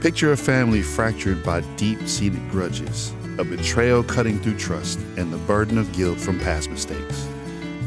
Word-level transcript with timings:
Picture 0.00 0.30
a 0.30 0.36
family 0.36 0.80
fractured 0.80 1.42
by 1.42 1.60
deep 1.74 2.06
seated 2.06 2.48
grudges, 2.52 3.12
a 3.36 3.42
betrayal 3.42 4.04
cutting 4.04 4.38
through 4.38 4.56
trust, 4.56 5.00
and 5.16 5.32
the 5.32 5.38
burden 5.38 5.76
of 5.76 5.92
guilt 5.92 6.20
from 6.20 6.38
past 6.38 6.70
mistakes. 6.70 7.26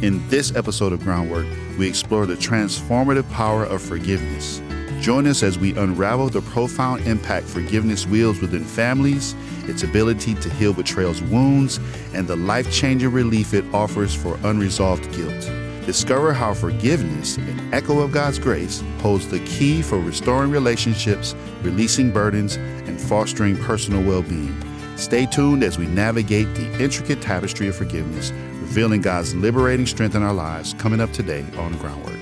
In 0.01 0.27
this 0.27 0.53
episode 0.53 0.91
of 0.91 0.99
Groundwork, 0.99 1.47
we 1.79 1.87
explore 1.87 2.25
the 2.25 2.35
transformative 2.35 3.29
power 3.31 3.63
of 3.63 3.81
forgiveness. 3.81 4.61
Join 4.99 5.25
us 5.25 5.41
as 5.41 5.57
we 5.57 5.73
unravel 5.77 6.27
the 6.27 6.41
profound 6.41 7.07
impact 7.07 7.47
forgiveness 7.47 8.05
wields 8.05 8.41
within 8.41 8.65
families, 8.65 9.33
its 9.69 9.83
ability 9.83 10.35
to 10.35 10.49
heal 10.49 10.73
betrayal's 10.73 11.21
wounds, 11.21 11.79
and 12.13 12.27
the 12.27 12.35
life 12.35 12.69
changing 12.73 13.13
relief 13.13 13.53
it 13.53 13.63
offers 13.73 14.13
for 14.13 14.37
unresolved 14.43 15.09
guilt. 15.13 15.70
Discover 15.85 16.33
how 16.33 16.53
forgiveness, 16.53 17.37
an 17.37 17.73
echo 17.73 17.99
of 17.99 18.11
God's 18.11 18.39
grace, 18.39 18.83
holds 18.99 19.27
the 19.27 19.39
key 19.45 19.81
for 19.81 19.99
restoring 19.99 20.51
relationships, 20.51 21.35
releasing 21.61 22.11
burdens, 22.11 22.55
and 22.55 22.99
fostering 23.01 23.57
personal 23.57 24.03
well 24.03 24.21
being. 24.21 24.55
Stay 24.95 25.25
tuned 25.25 25.63
as 25.63 25.77
we 25.77 25.87
navigate 25.87 26.53
the 26.55 26.83
intricate 26.83 27.21
tapestry 27.21 27.67
of 27.67 27.75
forgiveness 27.75 28.31
revealing 28.71 29.01
God's 29.01 29.35
liberating 29.35 29.85
strength 29.85 30.15
in 30.15 30.23
our 30.23 30.33
lives, 30.33 30.73
coming 30.75 31.01
up 31.01 31.11
today 31.11 31.43
on 31.57 31.73
Groundwork. 31.79 32.20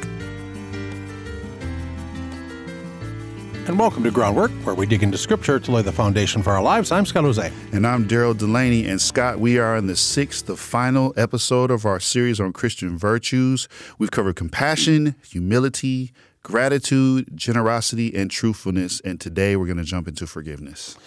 And 3.70 3.78
welcome 3.78 4.04
to 4.06 4.10
Groundwork, 4.10 4.50
where 4.66 4.74
we 4.74 4.88
dig 4.88 5.04
into 5.04 5.20
Scripture 5.20 5.60
to 5.60 5.72
lay 5.72 5.84
the 5.84 5.92
foundation 5.92 6.42
for 6.42 6.50
our 6.50 6.62
lives. 6.64 6.92
I'm 6.92 7.06
Scott 7.06 7.24
Hoezee. 7.24 7.52
And 7.72 7.86
I'm 7.86 8.08
Daryl 8.08 8.36
Delaney. 8.36 8.88
And 8.88 9.00
Scott, 9.00 9.40
we 9.40 9.60
are 9.60 9.78
in 9.78 9.86
the 9.86 9.96
sixth, 9.96 10.48
the 10.48 10.58
final 10.58 11.14
episode 11.16 11.70
of 11.70 11.86
our 11.86 12.00
series 12.00 12.40
on 12.40 12.52
Christian 12.52 12.98
virtues. 12.98 13.68
We've 14.00 14.10
covered 14.10 14.38
compassion, 14.38 15.14
humility, 15.24 16.14
gratitude, 16.42 17.30
generosity, 17.36 18.16
and 18.16 18.32
truthfulness. 18.32 19.02
And 19.02 19.22
today 19.22 19.56
we're 19.56 19.68
going 19.68 19.78
to 19.78 19.84
jump 19.84 20.08
into 20.08 20.26
forgiveness. 20.26 20.98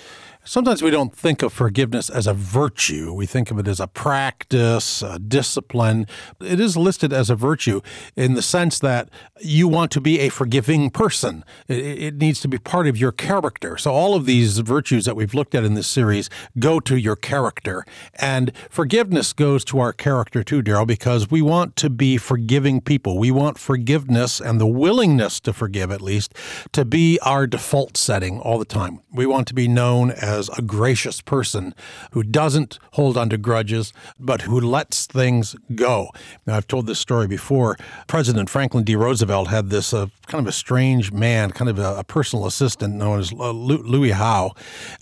Sometimes 0.44 0.82
we 0.82 0.90
don't 0.90 1.14
think 1.14 1.40
of 1.42 1.52
forgiveness 1.52 2.10
as 2.10 2.26
a 2.26 2.34
virtue. 2.34 3.12
We 3.12 3.26
think 3.26 3.52
of 3.52 3.60
it 3.60 3.68
as 3.68 3.78
a 3.78 3.86
practice, 3.86 5.00
a 5.00 5.20
discipline. 5.20 6.08
It 6.40 6.58
is 6.58 6.76
listed 6.76 7.12
as 7.12 7.30
a 7.30 7.36
virtue 7.36 7.80
in 8.16 8.34
the 8.34 8.42
sense 8.42 8.80
that 8.80 9.08
you 9.40 9.68
want 9.68 9.92
to 9.92 10.00
be 10.00 10.18
a 10.18 10.30
forgiving 10.30 10.90
person. 10.90 11.44
It, 11.68 12.16
needs 12.16 12.40
to 12.40 12.48
be 12.48 12.58
part 12.58 12.88
of 12.88 12.96
your 12.96 13.12
character. 13.12 13.76
So, 13.76 13.92
all 13.92 14.14
of 14.14 14.26
these 14.26 14.58
virtues 14.58 15.04
that 15.04 15.14
we've 15.14 15.32
looked 15.32 15.54
at 15.54 15.62
in 15.62 15.74
this 15.74 15.86
series 15.86 16.28
go 16.58 16.80
to 16.80 16.96
your 16.96 17.16
character. 17.16 17.84
And 18.16 18.52
forgiveness 18.68 19.32
goes 19.32 19.64
to 19.66 19.78
our 19.78 19.92
character 19.92 20.42
too, 20.42 20.62
Daryl, 20.62 20.86
because 20.86 21.30
we 21.30 21.40
want 21.40 21.76
to 21.76 21.88
be 21.88 22.16
forgiving 22.16 22.80
people. 22.80 23.16
We 23.16 23.30
want 23.30 23.58
forgiveness 23.58 24.40
and 24.40 24.60
the 24.60 24.66
willingness 24.66 25.38
to 25.40 25.52
forgive, 25.52 25.92
at 25.92 26.00
least, 26.00 26.34
to 26.72 26.84
be 26.84 27.20
our 27.20 27.46
default 27.46 27.96
setting 27.96 28.40
all 28.40 28.58
the 28.58 28.64
time. 28.64 29.00
We 29.12 29.26
want 29.26 29.46
to 29.48 29.54
be 29.54 29.68
known 29.68 30.10
as 30.10 30.31
as 30.32 30.48
a 30.58 30.62
gracious 30.62 31.20
person 31.20 31.74
who 32.12 32.22
doesn't 32.22 32.78
hold 32.92 33.16
on 33.16 33.28
to 33.30 33.38
grudges, 33.38 33.92
but 34.18 34.42
who 34.42 34.60
lets 34.60 35.06
things 35.06 35.54
go. 35.74 36.08
Now, 36.46 36.56
I've 36.56 36.66
told 36.66 36.86
this 36.86 36.98
story 36.98 37.28
before. 37.28 37.76
President 38.06 38.50
Franklin 38.50 38.84
D. 38.84 38.96
Roosevelt 38.96 39.48
had 39.48 39.70
this 39.70 39.92
uh, 39.92 40.06
kind 40.26 40.44
of 40.44 40.48
a 40.48 40.52
strange 40.52 41.12
man, 41.12 41.50
kind 41.50 41.68
of 41.68 41.78
a, 41.78 41.96
a 41.98 42.04
personal 42.04 42.46
assistant 42.46 42.94
known 42.94 43.20
as 43.20 43.32
uh, 43.32 43.50
Louis 43.50 44.10
Howe. 44.10 44.52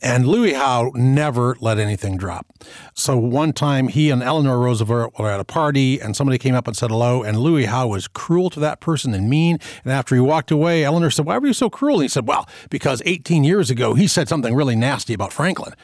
And 0.03 0.27
Louis 0.27 0.53
Howe 0.53 0.91
never 0.95 1.57
let 1.61 1.79
anything 1.79 2.17
drop. 2.17 2.47
So 2.95 3.17
one 3.17 3.53
time 3.53 3.89
he 3.89 4.11
and 4.11 4.23
Eleanor 4.23 4.59
Roosevelt 4.59 5.19
were 5.19 5.31
at 5.31 5.41
a 5.41 5.45
party 5.45 6.01
and 6.01 6.17
somebody 6.17 6.39
came 6.39 6.55
up 6.55 6.67
and 6.67 6.77
said 6.77 6.91
hello, 6.91 7.23
and 7.23 7.39
Louis 7.39 7.67
Howe 7.67 7.87
was 7.87 8.09
cruel 8.09 8.51
to 8.51 8.61
that 8.61 8.81
person 8.81 9.15
and 9.15 9.31
mean. 9.31 9.59
And 9.85 9.93
after 9.93 10.15
he 10.15 10.21
walked 10.21 10.51
away, 10.51 10.85
Eleanor 10.85 11.11
said, 11.11 11.27
Why 11.27 11.39
were 11.39 11.47
you 11.47 11.53
so 11.53 11.71
cruel? 11.71 11.97
And 11.97 12.03
he 12.03 12.09
said, 12.09 12.27
Well, 12.27 12.49
because 12.69 13.03
18 13.05 13.45
years 13.45 13.71
ago 13.71 13.95
he 13.95 14.07
said 14.07 14.29
something 14.29 14.55
really 14.55 14.77
nasty 14.77 15.15
about 15.21 15.33
Franklin. 15.33 15.75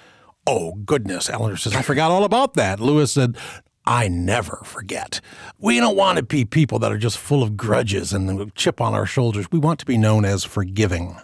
Oh, 0.46 0.74
goodness. 0.84 1.28
Eleanor 1.28 1.56
says, 1.56 1.74
I 1.74 1.82
forgot 1.82 2.10
all 2.10 2.24
about 2.24 2.54
that. 2.54 2.80
Louis 2.80 3.12
said, 3.12 3.36
I 3.84 4.08
never 4.08 4.60
forget. 4.64 5.20
We 5.58 5.78
don't 5.78 5.96
want 5.96 6.16
to 6.16 6.22
be 6.22 6.44
people 6.44 6.78
that 6.80 6.90
are 6.90 6.98
just 6.98 7.18
full 7.18 7.42
of 7.42 7.56
grudges 7.56 8.12
and 8.12 8.54
chip 8.54 8.80
on 8.80 8.94
our 8.94 9.06
shoulders. 9.06 9.46
We 9.52 9.58
want 9.58 9.78
to 9.80 9.86
be 9.86 9.98
known 9.98 10.24
as 10.24 10.44
forgiving. 10.44 11.16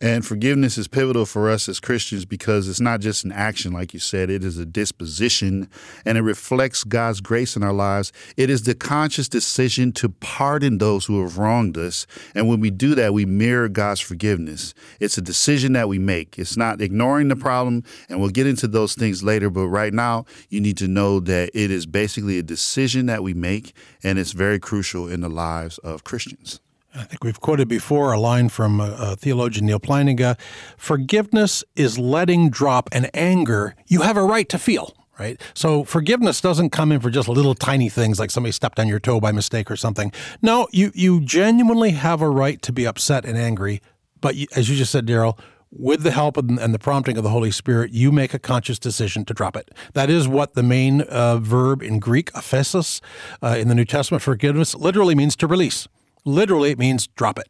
And 0.00 0.24
forgiveness 0.24 0.78
is 0.78 0.86
pivotal 0.86 1.26
for 1.26 1.50
us 1.50 1.68
as 1.68 1.80
Christians 1.80 2.24
because 2.24 2.68
it's 2.68 2.80
not 2.80 3.00
just 3.00 3.24
an 3.24 3.32
action, 3.32 3.72
like 3.72 3.92
you 3.92 3.98
said, 3.98 4.30
it 4.30 4.44
is 4.44 4.56
a 4.56 4.64
disposition 4.64 5.68
and 6.04 6.16
it 6.16 6.22
reflects 6.22 6.84
God's 6.84 7.20
grace 7.20 7.56
in 7.56 7.64
our 7.64 7.72
lives. 7.72 8.12
It 8.36 8.48
is 8.48 8.62
the 8.62 8.76
conscious 8.76 9.28
decision 9.28 9.90
to 9.94 10.08
pardon 10.08 10.78
those 10.78 11.06
who 11.06 11.20
have 11.22 11.36
wronged 11.36 11.76
us. 11.76 12.06
And 12.34 12.48
when 12.48 12.60
we 12.60 12.70
do 12.70 12.94
that, 12.94 13.12
we 13.12 13.26
mirror 13.26 13.68
God's 13.68 14.00
forgiveness. 14.00 14.72
It's 15.00 15.18
a 15.18 15.22
decision 15.22 15.72
that 15.72 15.88
we 15.88 15.98
make. 15.98 16.38
It's 16.38 16.56
not 16.56 16.80
ignoring 16.80 17.26
the 17.26 17.36
problem, 17.36 17.82
and 18.08 18.20
we'll 18.20 18.30
get 18.30 18.46
into 18.46 18.68
those 18.68 18.94
things 18.94 19.24
later. 19.24 19.50
But 19.50 19.66
right 19.66 19.92
now, 19.92 20.26
you 20.48 20.60
need 20.60 20.76
to 20.78 20.86
know 20.86 21.18
that 21.20 21.50
it 21.54 21.72
is 21.72 21.86
basically 21.86 22.38
a 22.38 22.42
decision 22.44 23.06
that 23.06 23.24
we 23.24 23.34
make, 23.34 23.74
and 24.04 24.18
it's 24.18 24.32
very 24.32 24.60
crucial 24.60 25.08
in 25.08 25.22
the 25.22 25.28
lives 25.28 25.78
of 25.78 26.04
Christians. 26.04 26.60
I 26.98 27.04
think 27.04 27.22
we've 27.22 27.40
quoted 27.40 27.68
before 27.68 28.12
a 28.12 28.18
line 28.18 28.48
from 28.48 28.80
uh, 28.80 29.14
theologian 29.14 29.66
Neal 29.66 29.78
Plantinga 29.78 30.36
Forgiveness 30.76 31.62
is 31.76 31.96
letting 31.96 32.50
drop 32.50 32.88
an 32.92 33.06
anger 33.14 33.76
you 33.86 34.02
have 34.02 34.16
a 34.16 34.24
right 34.24 34.48
to 34.48 34.58
feel. 34.58 34.94
Right? 35.18 35.40
So 35.52 35.82
forgiveness 35.82 36.40
doesn't 36.40 36.70
come 36.70 36.92
in 36.92 37.00
for 37.00 37.10
just 37.10 37.28
little 37.28 37.54
tiny 37.54 37.88
things 37.88 38.20
like 38.20 38.30
somebody 38.30 38.52
stepped 38.52 38.78
on 38.78 38.86
your 38.86 39.00
toe 39.00 39.20
by 39.20 39.32
mistake 39.32 39.68
or 39.68 39.74
something. 39.76 40.12
No, 40.42 40.68
you, 40.70 40.92
you 40.94 41.20
genuinely 41.20 41.90
have 41.90 42.22
a 42.22 42.30
right 42.30 42.62
to 42.62 42.72
be 42.72 42.86
upset 42.86 43.24
and 43.24 43.36
angry. 43.36 43.80
But 44.20 44.36
you, 44.36 44.46
as 44.54 44.70
you 44.70 44.76
just 44.76 44.92
said, 44.92 45.06
Daryl, 45.06 45.36
with 45.72 46.04
the 46.04 46.12
help 46.12 46.36
and 46.36 46.72
the 46.72 46.78
prompting 46.78 47.16
of 47.16 47.24
the 47.24 47.30
Holy 47.30 47.50
Spirit, 47.50 47.90
you 47.90 48.12
make 48.12 48.32
a 48.32 48.38
conscious 48.38 48.78
decision 48.78 49.24
to 49.24 49.34
drop 49.34 49.56
it. 49.56 49.72
That 49.94 50.08
is 50.08 50.28
what 50.28 50.54
the 50.54 50.62
main 50.62 51.02
uh, 51.02 51.38
verb 51.38 51.82
in 51.82 51.98
Greek, 51.98 52.32
aphesis, 52.32 53.00
uh, 53.42 53.56
in 53.58 53.66
the 53.66 53.74
New 53.74 53.84
Testament, 53.84 54.22
forgiveness, 54.22 54.74
literally 54.76 55.16
means 55.16 55.34
to 55.36 55.48
release. 55.48 55.88
Literally, 56.28 56.70
it 56.70 56.78
means 56.78 57.06
drop 57.06 57.38
it. 57.38 57.48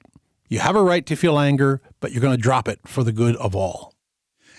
You 0.49 0.61
have 0.61 0.77
a 0.77 0.83
right 0.85 1.05
to 1.07 1.17
feel 1.17 1.37
anger, 1.37 1.81
but 1.99 2.13
you're 2.13 2.21
going 2.21 2.37
to 2.37 2.41
drop 2.41 2.69
it 2.69 2.79
for 2.87 3.03
the 3.03 3.11
good 3.11 3.35
of 3.35 3.57
all. 3.57 3.93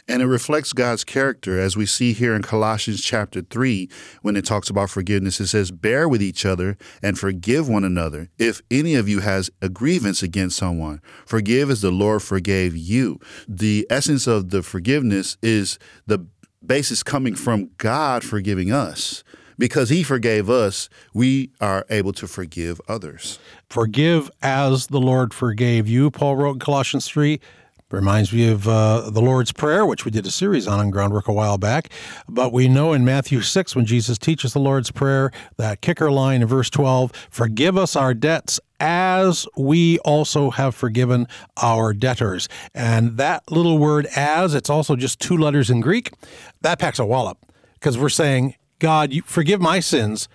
And 0.10 0.22
it 0.22 0.26
reflects 0.26 0.74
God's 0.74 1.06
character, 1.06 1.58
as 1.58 1.78
we 1.78 1.86
see 1.86 2.12
here 2.12 2.36
in 2.36 2.42
Colossians 2.42 3.02
chapter 3.02 3.42
3, 3.42 3.88
when 4.22 4.36
it 4.36 4.44
talks 4.44 4.70
about 4.70 4.90
forgiveness. 4.90 5.40
It 5.40 5.48
says, 5.48 5.72
Bear 5.72 6.10
with 6.10 6.22
each 6.22 6.46
other 6.46 6.78
and 7.02 7.18
forgive 7.18 7.70
one 7.70 7.86
another. 7.86 8.28
If 8.38 8.62
any 8.70 8.96
of 8.96 9.08
you 9.08 9.22
has 9.22 9.50
a 9.62 9.70
grievance 9.70 10.22
against 10.22 10.58
someone, 10.58 11.02
forgive 11.26 11.70
as 11.70 11.80
the 11.80 11.92
Lord 11.92 12.22
forgave 12.22 12.76
you. 12.76 13.22
The 13.48 13.88
essence 13.90 14.28
of 14.28 14.50
the 14.50 14.64
forgiveness 14.64 15.38
is 15.42 15.80
the 16.08 16.28
basis 16.66 17.04
coming 17.04 17.36
from 17.36 17.70
God 17.78 18.26
forgiving 18.26 18.70
us 18.70 19.24
because 19.60 19.90
he 19.90 20.02
forgave 20.02 20.50
us, 20.50 20.90
we 21.14 21.52
are 21.62 21.86
able 21.90 22.14
to 22.14 22.28
forgive 22.28 22.82
others. 22.88 23.38
Forgive 23.70 24.32
as 24.42 24.88
the 24.88 25.00
Lord 25.00 25.34
forgave 25.34 25.88
you, 25.88 26.10
Paul 26.10 26.38
wrote 26.38 26.54
in 26.54 26.60
Colossians 26.60 27.08
3. 27.08 27.40
Reminds 27.92 28.32
me 28.32 28.48
of 28.48 28.68
uh, 28.68 29.10
the 29.10 29.22
Lord's 29.22 29.52
Prayer, 29.52 29.84
which 29.84 30.06
we 30.06 30.12
did 30.12 30.26
a 30.28 30.32
series 30.32 30.68
on 30.68 30.80
in 30.80 30.92
Groundwork 30.92 31.28
a 31.28 31.34
while 31.34 31.58
back. 31.58 31.90
But 32.28 32.54
we 32.54 32.68
know 32.68 32.94
in 32.94 33.04
Matthew 33.04 33.42
6, 33.42 33.76
when 33.76 33.88
Jesus 33.88 34.20
teaches 34.20 34.54
the 34.54 34.60
Lord's 34.60 34.92
Prayer, 34.92 35.32
that 35.58 35.82
kicker 35.82 36.12
line 36.12 36.44
in 36.44 36.48
verse 36.48 36.70
12 36.70 37.12
Forgive 37.32 37.78
us 37.78 37.96
our 37.96 38.14
debts 38.14 38.60
as 38.80 39.48
we 39.58 39.98
also 40.00 40.52
have 40.52 40.76
forgiven 40.76 41.28
our 41.58 41.92
debtors. 41.92 42.48
And 42.76 43.18
that 43.18 43.52
little 43.52 43.80
word 43.80 44.06
as, 44.16 44.54
it's 44.54 44.70
also 44.70 44.96
just 44.96 45.20
two 45.20 45.36
letters 45.36 45.72
in 45.72 45.82
Greek, 45.82 46.12
that 46.62 46.78
packs 46.78 47.00
a 47.00 47.06
wallop 47.06 47.40
because 47.74 47.98
we're 47.98 48.10
saying, 48.10 48.54
God, 48.80 49.14
you 49.14 49.22
forgive 49.24 49.62
my 49.62 49.80
sins 49.80 50.28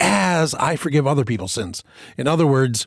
as 0.00 0.54
I 0.54 0.76
forgive 0.76 1.06
other 1.06 1.24
people's 1.24 1.52
sins. 1.52 1.84
In 2.16 2.26
other 2.26 2.46
words, 2.46 2.86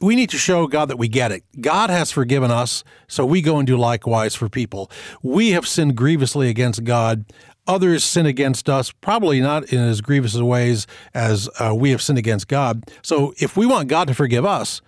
we 0.00 0.16
need 0.16 0.30
to 0.30 0.38
show 0.38 0.66
God 0.66 0.86
that 0.86 0.98
we 0.98 1.08
get 1.08 1.32
it. 1.32 1.44
God 1.60 1.90
has 1.90 2.10
forgiven 2.10 2.50
us, 2.50 2.82
so 3.06 3.24
we 3.24 3.40
go 3.40 3.58
and 3.58 3.66
do 3.66 3.76
likewise 3.76 4.34
for 4.34 4.48
people. 4.48 4.90
We 5.22 5.50
have 5.50 5.66
sinned 5.66 5.96
grievously 5.96 6.48
against 6.48 6.84
God. 6.84 7.24
Others 7.66 8.02
sin 8.02 8.26
against 8.26 8.68
us, 8.68 8.90
probably 8.90 9.40
not 9.40 9.72
in 9.72 9.78
as 9.78 10.00
grievous 10.00 10.36
ways 10.36 10.88
as 11.14 11.48
uh, 11.60 11.72
we 11.72 11.90
have 11.90 12.02
sinned 12.02 12.18
against 12.18 12.48
God. 12.48 12.82
So 13.02 13.34
if 13.38 13.56
we 13.56 13.66
want 13.66 13.88
God 13.88 14.08
to 14.08 14.14
forgive 14.14 14.44
us, 14.44 14.82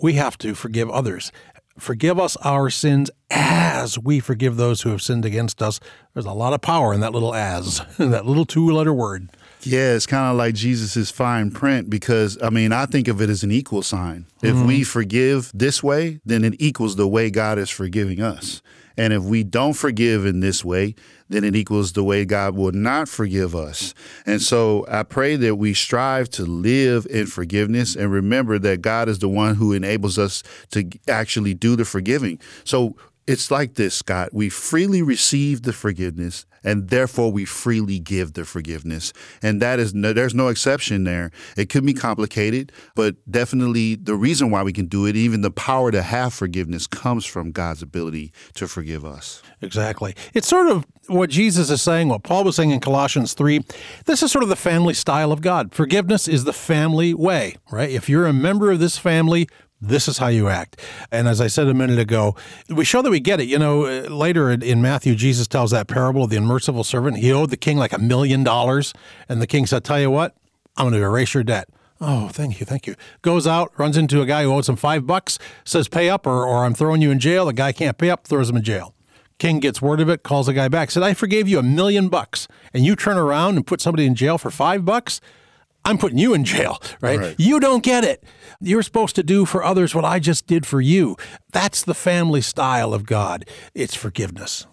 we 0.00 0.14
have 0.14 0.38
to 0.38 0.54
forgive 0.54 0.88
others. 0.90 1.30
Forgive 1.78 2.18
us 2.18 2.36
our 2.38 2.70
sins 2.70 3.10
as 3.30 3.98
we 3.98 4.20
forgive 4.20 4.56
those 4.56 4.82
who 4.82 4.90
have 4.90 5.02
sinned 5.02 5.24
against 5.24 5.60
us. 5.62 5.78
There's 6.14 6.26
a 6.26 6.32
lot 6.32 6.52
of 6.52 6.62
power 6.62 6.94
in 6.94 7.00
that 7.00 7.12
little 7.12 7.34
as, 7.34 7.82
in 7.98 8.10
that 8.12 8.26
little 8.26 8.46
two 8.46 8.70
letter 8.70 8.94
word. 8.94 9.30
Yeah, 9.66 9.94
it's 9.94 10.06
kind 10.06 10.30
of 10.30 10.36
like 10.36 10.54
Jesus's 10.54 11.10
fine 11.10 11.50
print 11.50 11.90
because 11.90 12.38
I 12.40 12.50
mean, 12.50 12.72
I 12.72 12.86
think 12.86 13.08
of 13.08 13.20
it 13.20 13.28
as 13.28 13.42
an 13.42 13.50
equal 13.50 13.82
sign. 13.82 14.26
If 14.42 14.54
mm-hmm. 14.54 14.66
we 14.66 14.84
forgive 14.84 15.50
this 15.52 15.82
way, 15.82 16.20
then 16.24 16.44
it 16.44 16.54
equals 16.60 16.94
the 16.96 17.08
way 17.08 17.30
God 17.30 17.58
is 17.58 17.68
forgiving 17.68 18.22
us. 18.22 18.62
And 18.96 19.12
if 19.12 19.22
we 19.22 19.42
don't 19.42 19.74
forgive 19.74 20.24
in 20.24 20.40
this 20.40 20.64
way, 20.64 20.94
then 21.28 21.44
it 21.44 21.54
equals 21.54 21.92
the 21.92 22.04
way 22.04 22.24
God 22.24 22.54
will 22.54 22.72
not 22.72 23.08
forgive 23.08 23.54
us. 23.54 23.92
And 24.24 24.40
so 24.40 24.86
I 24.88 25.02
pray 25.02 25.36
that 25.36 25.56
we 25.56 25.74
strive 25.74 26.30
to 26.30 26.46
live 26.46 27.06
in 27.10 27.26
forgiveness 27.26 27.94
and 27.96 28.10
remember 28.10 28.58
that 28.60 28.80
God 28.80 29.08
is 29.08 29.18
the 29.18 29.28
one 29.28 29.56
who 29.56 29.72
enables 29.72 30.18
us 30.18 30.42
to 30.70 30.88
actually 31.08 31.54
do 31.54 31.76
the 31.76 31.84
forgiving. 31.84 32.38
So 32.64 32.96
It's 33.26 33.50
like 33.50 33.74
this, 33.74 33.94
Scott. 33.94 34.30
We 34.32 34.48
freely 34.48 35.02
receive 35.02 35.62
the 35.62 35.72
forgiveness 35.72 36.46
and 36.66 36.88
therefore 36.90 37.30
we 37.32 37.44
freely 37.44 37.98
give 37.98 38.34
the 38.34 38.44
forgiveness. 38.44 39.12
And 39.40 39.62
that 39.62 39.78
is 39.78 39.94
no, 39.94 40.12
there's 40.12 40.34
no 40.34 40.48
exception 40.48 41.04
there. 41.04 41.30
It 41.56 41.68
could 41.68 41.86
be 41.86 41.94
complicated, 41.94 42.72
but 42.94 43.14
definitely 43.30 43.94
the 43.94 44.16
reason 44.16 44.50
why 44.50 44.64
we 44.64 44.72
can 44.72 44.86
do 44.86 45.06
it, 45.06 45.16
even 45.16 45.40
the 45.40 45.50
power 45.50 45.92
to 45.92 46.02
have 46.02 46.34
forgiveness 46.34 46.86
comes 46.86 47.24
from 47.24 47.52
God's 47.52 47.82
ability 47.82 48.32
to 48.54 48.66
forgive 48.66 49.04
us. 49.04 49.42
Exactly. 49.62 50.14
It's 50.34 50.48
sort 50.48 50.68
of 50.68 50.84
what 51.06 51.30
Jesus 51.30 51.70
is 51.70 51.80
saying, 51.80 52.08
what 52.08 52.24
Paul 52.24 52.44
was 52.44 52.56
saying 52.56 52.72
in 52.72 52.80
Colossians 52.80 53.32
3. 53.34 53.60
This 54.04 54.22
is 54.22 54.32
sort 54.32 54.42
of 54.42 54.48
the 54.48 54.56
family 54.56 54.94
style 54.94 55.30
of 55.30 55.40
God. 55.40 55.72
Forgiveness 55.72 56.26
is 56.26 56.44
the 56.44 56.52
family 56.52 57.14
way, 57.14 57.54
right? 57.70 57.90
If 57.90 58.08
you're 58.08 58.26
a 58.26 58.32
member 58.32 58.72
of 58.72 58.80
this 58.80 58.98
family, 58.98 59.48
this 59.80 60.08
is 60.08 60.18
how 60.18 60.28
you 60.28 60.48
act. 60.48 60.80
And 61.12 61.28
as 61.28 61.40
I 61.40 61.48
said 61.48 61.68
a 61.68 61.74
minute 61.74 61.98
ago, 61.98 62.34
we 62.68 62.84
show 62.84 63.02
that 63.02 63.10
we 63.10 63.20
get 63.20 63.40
it. 63.40 63.44
You 63.44 63.58
know, 63.58 63.84
uh, 63.84 64.08
later 64.08 64.50
in 64.50 64.80
Matthew, 64.80 65.14
Jesus 65.14 65.46
tells 65.46 65.70
that 65.70 65.86
parable 65.86 66.24
of 66.24 66.30
the 66.30 66.36
unmerciful 66.36 66.84
servant. 66.84 67.18
He 67.18 67.32
owed 67.32 67.50
the 67.50 67.56
king 67.56 67.76
like 67.76 67.92
a 67.92 67.98
million 67.98 68.42
dollars. 68.42 68.94
And 69.28 69.42
the 69.42 69.46
king 69.46 69.66
said, 69.66 69.84
Tell 69.84 70.00
you 70.00 70.10
what, 70.10 70.36
I'm 70.76 70.88
going 70.88 71.00
to 71.00 71.06
erase 71.06 71.34
your 71.34 71.44
debt. 71.44 71.68
Oh, 72.00 72.28
thank 72.28 72.60
you, 72.60 72.66
thank 72.66 72.86
you. 72.86 72.94
Goes 73.22 73.46
out, 73.46 73.72
runs 73.78 73.96
into 73.96 74.20
a 74.20 74.26
guy 74.26 74.42
who 74.42 74.52
owes 74.52 74.68
him 74.68 74.76
five 74.76 75.06
bucks, 75.06 75.38
says, 75.64 75.88
Pay 75.88 76.10
up 76.10 76.26
or, 76.26 76.46
or 76.46 76.64
I'm 76.64 76.74
throwing 76.74 77.00
you 77.00 77.10
in 77.10 77.18
jail. 77.18 77.46
The 77.46 77.52
guy 77.52 77.72
can't 77.72 77.96
pay 77.96 78.10
up, 78.10 78.26
throws 78.26 78.50
him 78.50 78.56
in 78.56 78.62
jail. 78.62 78.94
King 79.38 79.60
gets 79.60 79.82
word 79.82 80.00
of 80.00 80.08
it, 80.08 80.22
calls 80.22 80.46
the 80.46 80.54
guy 80.54 80.68
back, 80.68 80.90
said, 80.90 81.02
I 81.02 81.12
forgave 81.12 81.46
you 81.48 81.58
a 81.58 81.62
million 81.62 82.08
bucks. 82.08 82.48
And 82.72 82.84
you 82.84 82.96
turn 82.96 83.18
around 83.18 83.56
and 83.56 83.66
put 83.66 83.80
somebody 83.82 84.06
in 84.06 84.14
jail 84.14 84.38
for 84.38 84.50
five 84.50 84.84
bucks? 84.84 85.20
I'm 85.86 85.98
putting 85.98 86.18
you 86.18 86.34
in 86.34 86.44
jail, 86.44 86.82
right? 87.00 87.18
right? 87.18 87.34
You 87.38 87.60
don't 87.60 87.82
get 87.82 88.04
it. 88.04 88.24
You're 88.60 88.82
supposed 88.82 89.14
to 89.16 89.22
do 89.22 89.44
for 89.44 89.62
others 89.62 89.94
what 89.94 90.04
I 90.04 90.18
just 90.18 90.46
did 90.46 90.66
for 90.66 90.80
you. 90.80 91.16
That's 91.52 91.84
the 91.84 91.94
family 91.94 92.40
style 92.40 92.92
of 92.92 93.06
God. 93.06 93.44
It's 93.72 93.94
forgiveness. 93.94 94.66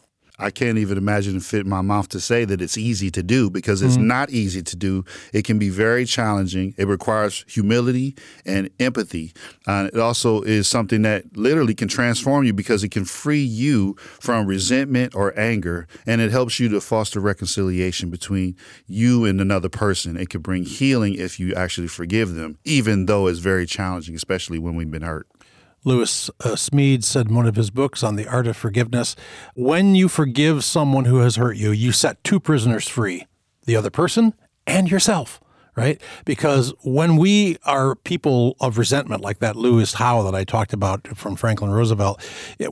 I 0.44 0.52
can't 0.52 0.78
even 0.78 0.98
imagine 0.98 1.38
it 1.38 1.44
fit 1.44 1.66
my 1.66 1.82
mouth 1.82 2.10
to 2.10 2.20
say 2.20 2.44
that 2.46 2.62
it's 2.62 2.78
easy 2.78 3.10
to 3.12 3.24
do 3.24 3.50
because 3.50 3.82
it's 3.82 3.96
mm-hmm. 3.96 4.08
not 4.08 4.30
easy 4.30 4.62
to 4.62 4.76
do. 4.76 5.06
It 5.32 5.46
can 5.46 5.58
be 5.58 5.70
very 5.70 6.06
challenging. 6.06 6.74
It 6.78 6.88
requires 6.88 7.46
humility 7.48 8.16
and 8.46 8.70
empathy. 8.80 9.34
Uh, 9.66 9.90
it 9.94 10.00
also 10.00 10.42
is 10.42 10.68
something 10.68 11.04
that 11.04 11.38
literally 11.38 11.74
can 11.74 11.88
transform 11.88 12.44
you 12.44 12.54
because 12.54 12.84
it 12.84 12.90
can 12.90 13.06
free 13.06 13.44
you 13.44 13.96
from 14.20 14.46
resentment 14.46 15.16
or 15.16 15.38
anger, 15.40 15.88
and 16.06 16.20
it 16.20 16.32
helps 16.32 16.60
you 16.60 16.68
to 16.70 16.82
foster 16.82 17.22
reconciliation 17.22 18.10
between 18.10 18.56
you 18.86 19.24
and 19.24 19.40
another 19.40 19.70
person. 19.70 20.18
It 20.18 20.30
can 20.30 20.42
bring 20.42 20.66
healing 20.66 21.16
if 21.16 21.40
you 21.40 21.54
actually 21.56 21.88
forgive 21.88 22.34
them, 22.34 22.58
even 22.66 23.06
though 23.06 23.28
it's 23.28 23.40
very 23.40 23.66
challenging, 23.66 24.16
especially 24.16 24.60
when 24.60 24.76
we've 24.76 24.92
been 24.92 25.04
hurt. 25.04 25.28
Lewis 25.84 26.30
uh, 26.40 26.50
Smedes 26.50 27.04
said 27.04 27.28
in 27.28 27.36
one 27.36 27.48
of 27.48 27.56
his 27.56 27.70
books 27.70 28.04
on 28.04 28.16
the 28.16 28.28
art 28.28 28.48
of 28.48 28.56
forgiveness 28.56 29.16
when 29.56 29.96
you 29.96 30.08
forgive 30.08 30.64
someone 30.64 31.06
who 31.06 31.18
has 31.18 31.36
hurt 31.36 31.58
you, 31.58 31.72
you 31.72 31.92
set 31.92 32.24
two 32.24 32.40
prisoners 32.40 32.88
free 32.88 33.28
the 33.66 33.76
other 33.76 33.90
person 33.90 34.34
and 34.68 34.90
yourself. 34.90 35.40
Right? 35.76 36.00
Because 36.24 36.72
when 36.84 37.18
we 37.18 37.58
are 37.66 37.96
people 37.96 38.56
of 38.60 38.78
resentment, 38.78 39.22
like 39.22 39.40
that 39.40 39.56
Louis 39.56 39.92
Howe 39.94 40.22
that 40.22 40.36
I 40.36 40.44
talked 40.44 40.72
about 40.72 41.18
from 41.18 41.36
Franklin 41.36 41.72
Roosevelt, 41.72 42.24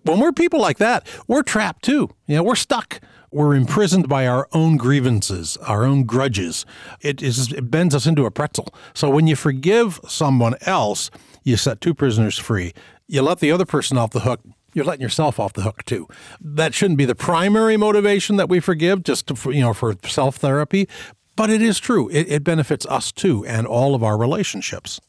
when 0.04 0.20
we're 0.20 0.32
people 0.32 0.60
like 0.60 0.78
that, 0.78 1.08
we're 1.28 1.42
trapped 1.42 1.84
too. 1.84 2.12
You 2.28 2.36
know, 2.36 2.44
we're 2.44 2.54
stuck 2.54 3.02
we're 3.32 3.56
imprisoned 3.56 4.10
by 4.10 4.28
our 4.28 4.50
own 4.52 4.76
grievances, 4.76 5.56
our 5.58 5.86
own 5.86 6.04
grudges. 6.04 6.66
It, 7.00 7.24
is, 7.24 7.52
it 7.54 7.72
bends 7.72 7.96
us 7.96 8.06
into 8.06 8.26
a 8.26 8.32
pretzel. 8.32 8.74
So 8.94 9.10
when 9.10 9.26
you 9.26 9.38
forgive 9.38 10.02
someone 10.06 10.56
else, 10.62 11.10
you 11.44 11.58
set 11.58 11.82
two 11.82 11.94
prisoners 11.94 12.38
free 12.38 12.74
you 13.12 13.22
let 13.22 13.40
the 13.40 13.52
other 13.52 13.66
person 13.66 13.98
off 13.98 14.12
the 14.12 14.22
hook, 14.22 14.40
you're 14.74 14.86
letting 14.86 15.02
yourself 15.02 15.38
off 15.38 15.52
the 15.52 15.64
hook 15.64 15.84
too. 15.84 16.08
That 16.40 16.74
shouldn't 16.74 16.98
be 16.98 17.04
the 17.04 17.14
primary 17.14 17.76
motivation 17.76 18.38
that 18.38 18.48
we 18.48 18.62
forgive, 18.62 19.04
just 19.04 19.28
to, 19.28 19.52
you 19.52 19.60
know 19.60 19.74
for 19.74 19.96
self 20.06 20.38
therapy, 20.38 20.88
but 21.36 21.50
it 21.50 21.62
is 21.62 21.78
true. 21.78 22.08
It, 22.10 22.32
it 22.32 22.44
benefits 22.46 22.86
us 22.86 23.12
too 23.12 23.46
and 23.46 23.68
all 23.68 23.96
of 23.96 24.02
our 24.02 24.18
relationships. 24.18 25.02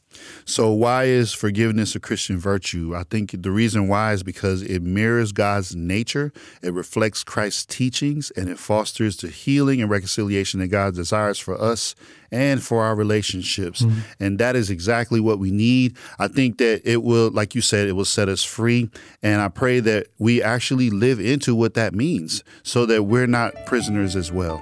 So, 0.45 0.73
why 0.73 1.05
is 1.05 1.33
forgiveness 1.33 1.95
a 1.95 2.01
Christian 2.01 2.39
virtue? 2.39 2.95
I 2.97 3.05
think 3.05 3.43
the 3.43 3.51
reason 3.51 3.89
why 3.89 4.13
is 4.13 4.23
because 4.23 4.63
it 4.63 4.83
mirrors 4.83 5.33
God's 5.33 5.75
nature, 5.75 6.33
it 6.63 6.73
reflects 6.73 7.25
Christ's 7.25 7.67
teachings, 7.67 8.31
and 8.33 8.49
it 8.49 8.59
fosters 8.59 9.17
the 9.17 9.29
healing 9.29 9.81
and 9.81 9.91
reconciliation 9.91 10.61
that 10.61 10.69
God 10.69 10.95
desires 10.95 11.39
for 11.39 11.61
us 11.61 11.95
and 12.33 12.63
for 12.63 12.83
our 12.83 12.97
relationships. 12.97 13.83
Mm-hmm. 13.83 14.01
And 14.19 14.39
that 14.39 14.57
is 14.57 14.71
exactly 14.71 15.21
what 15.21 15.39
we 15.39 15.51
need. 15.51 15.97
I 16.19 16.29
think 16.29 16.59
that 16.59 16.81
it 16.85 17.03
will, 17.03 17.31
like 17.31 17.55
you 17.55 17.61
said, 17.61 17.87
it 17.87 17.93
will 17.93 18.07
set 18.07 18.29
us 18.29 18.43
free. 18.43 18.91
And 19.23 19.41
I 19.41 19.49
pray 19.49 19.81
that 19.81 20.07
we 20.19 20.43
actually 20.43 20.91
live 20.91 21.21
into 21.21 21.55
what 21.55 21.75
that 21.75 21.95
means 21.95 22.43
so 22.63 22.87
that 22.87 23.05
we're 23.05 23.27
not 23.27 23.67
prisoners 23.67 24.17
as 24.17 24.33
well. 24.33 24.61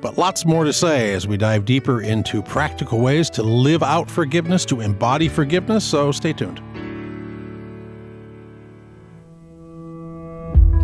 But 0.00 0.18
lots 0.18 0.44
more 0.44 0.64
to 0.64 0.72
say 0.72 1.14
as 1.14 1.26
we 1.26 1.36
dive 1.36 1.64
deeper 1.64 2.02
into 2.02 2.42
practical 2.42 3.00
ways 3.00 3.30
to 3.30 3.42
live 3.42 3.82
out 3.82 4.10
forgiveness, 4.10 4.64
to 4.66 4.80
embody 4.80 5.28
forgiveness, 5.28 5.84
so 5.84 6.12
stay 6.12 6.32
tuned. 6.32 6.60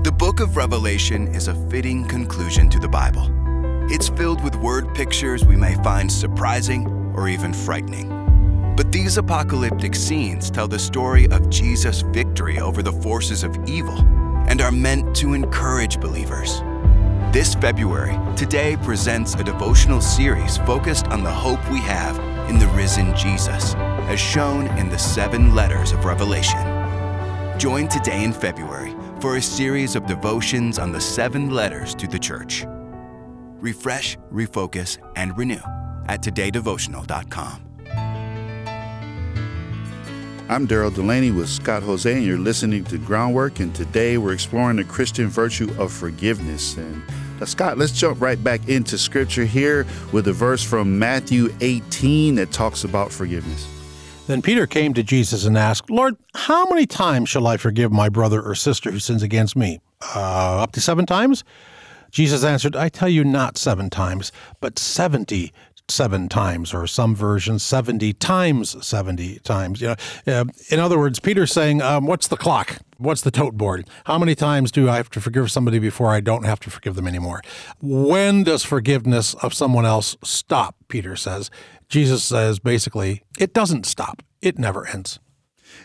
The 0.05 0.13
book 0.13 0.41
of 0.41 0.57
Revelation 0.57 1.29
is 1.29 1.49
a 1.49 1.69
fitting 1.69 2.07
conclusion 2.07 2.71
to 2.71 2.79
the 2.79 2.89
Bible. 2.89 3.31
It's 3.91 4.09
filled 4.09 4.43
with 4.45 4.55
word 4.57 4.95
pictures 4.95 5.45
we 5.45 5.57
may 5.57 5.75
find 5.83 6.11
surprising 6.11 6.87
or 7.15 7.29
even 7.29 7.53
frightening. 7.53 8.75
But 8.77 8.93
these 8.93 9.19
apocalyptic 9.19 9.95
scenes 9.95 10.51
tell 10.51 10.69
the 10.69 10.79
story 10.79 11.27
of 11.31 11.51
Jesus' 11.51 12.03
victory 12.03 12.61
over 12.61 12.83
the 12.83 12.93
forces 12.93 13.43
of 13.43 13.59
evil 13.67 13.99
and 14.47 14.61
are 14.61 14.71
meant 14.71 15.17
to 15.17 15.35
encourage 15.35 16.01
believers. 16.01 16.63
This 17.39 17.55
February, 17.55 18.19
Today 18.35 18.77
presents 18.83 19.35
a 19.37 19.45
devotional 19.45 20.01
series 20.01 20.57
focused 20.59 21.07
on 21.07 21.23
the 21.23 21.31
hope 21.31 21.61
we 21.71 21.79
have 21.79 22.19
in 22.51 22.59
the 22.59 22.67
risen 22.75 23.15
Jesus, 23.15 23.77
as 23.77 24.19
shown 24.19 24.67
in 24.77 24.89
the 24.89 24.99
seven 24.99 25.55
letters 25.55 25.93
of 25.93 26.05
Revelation. 26.05 26.59
Join 27.57 27.87
Today 27.87 28.25
in 28.25 28.33
February 28.33 28.93
for 29.21 29.37
a 29.37 29.41
series 29.41 29.95
of 29.95 30.05
devotions 30.07 30.81
on 30.81 30.91
the 30.91 31.01
seven 31.01 31.51
letters 31.51 31.95
to 31.95 32.09
the 32.09 32.19
church. 32.19 32.67
Refresh, 33.61 34.17
refocus, 34.33 34.99
and 35.15 35.39
renew 35.39 35.63
at 36.09 36.23
todaydevotional.com. 36.23 37.69
I'm 40.51 40.67
Daryl 40.67 40.93
Delaney 40.93 41.31
with 41.31 41.49
Scott 41.49 41.85
Hoezee, 41.85 42.15
and 42.15 42.25
you're 42.25 42.37
listening 42.37 42.83
to 42.87 42.99
Groundwork. 42.99 43.61
And 43.61 43.73
today 43.73 44.19
we're 44.19 44.33
exploring 44.33 44.79
the 44.79 44.85
Christian 44.85 45.29
virtue 45.29 45.73
of 45.79 45.93
forgiveness. 45.93 46.77
And 46.77 47.01
now, 47.39 47.47
Scott, 47.47 47.79
let's 47.79 47.93
jump 47.93 48.21
right 48.21 48.43
back 48.43 48.69
into 48.69 48.99
scripture 48.99 49.45
here 49.45 49.87
with 50.13 50.27
a 50.27 50.33
verse 50.33 50.63
from 50.63 50.99
Matthew 50.99 51.55
18 51.61 52.35
that 52.35 52.51
talks 52.51 52.83
about 52.83 53.13
forgiveness. 53.13 53.69
Then 54.27 54.43
Peter 54.43 54.67
came 54.67 54.93
to 54.95 55.05
Jesus 55.05 55.45
and 55.45 55.57
asked, 55.57 55.89
Lord, 55.89 56.17
how 56.35 56.67
many 56.67 56.85
times 56.85 57.29
shall 57.29 57.47
I 57.47 57.57
forgive 57.57 57.93
my 57.93 58.09
brother 58.09 58.43
or 58.43 58.57
sister 58.57 58.91
who 58.91 58.99
sins 58.99 59.23
against 59.23 59.55
me? 59.55 59.81
Uh, 60.15 60.63
up 60.63 60.73
to 60.73 60.81
seven 60.81 61.07
times? 61.07 61.45
Jesus 62.11 62.43
answered, 62.43 62.75
I 62.75 62.89
tell 62.89 63.09
you 63.09 63.25
not 63.25 63.57
seven 63.57 63.89
times, 63.89 64.33
but 64.61 64.79
seventy 64.79 65.53
seven 65.91 66.29
times, 66.29 66.75
or 66.75 66.87
some 66.87 67.15
versions, 67.15 67.63
70 67.63 68.13
times 68.15 68.77
70 68.87 69.39
times. 69.41 69.81
You 69.81 69.95
know, 70.27 70.41
uh, 70.41 70.45
in 70.71 70.81
other 70.81 70.99
words, 70.99 71.21
Peter's 71.21 71.53
saying, 71.53 71.83
um, 71.83 72.07
What's 72.07 72.29
the 72.29 72.37
clock? 72.37 72.79
What's 72.99 73.23
the 73.23 73.31
tote 73.31 73.57
board? 73.57 73.89
How 74.05 74.19
many 74.19 74.35
times 74.35 74.73
do 74.73 74.89
I 74.89 74.97
have 74.97 75.11
to 75.11 75.21
forgive 75.21 75.51
somebody 75.51 75.79
before 75.79 76.11
I 76.11 76.21
don't 76.21 76.45
have 76.45 76.61
to 76.61 76.71
forgive 76.71 76.97
them 76.97 77.07
anymore? 77.07 77.43
When 77.81 78.43
does 78.43 78.65
forgiveness 78.65 79.35
of 79.35 79.55
someone 79.55 79.87
else 79.87 80.17
stop? 80.25 80.75
Peter 80.89 81.15
says. 81.17 81.51
Jesus 81.89 82.23
says 82.25 82.59
basically, 82.59 83.23
it 83.39 83.55
doesn't 83.55 83.87
stop, 83.87 84.23
it 84.43 84.59
never 84.59 84.87
ends. 84.87 85.21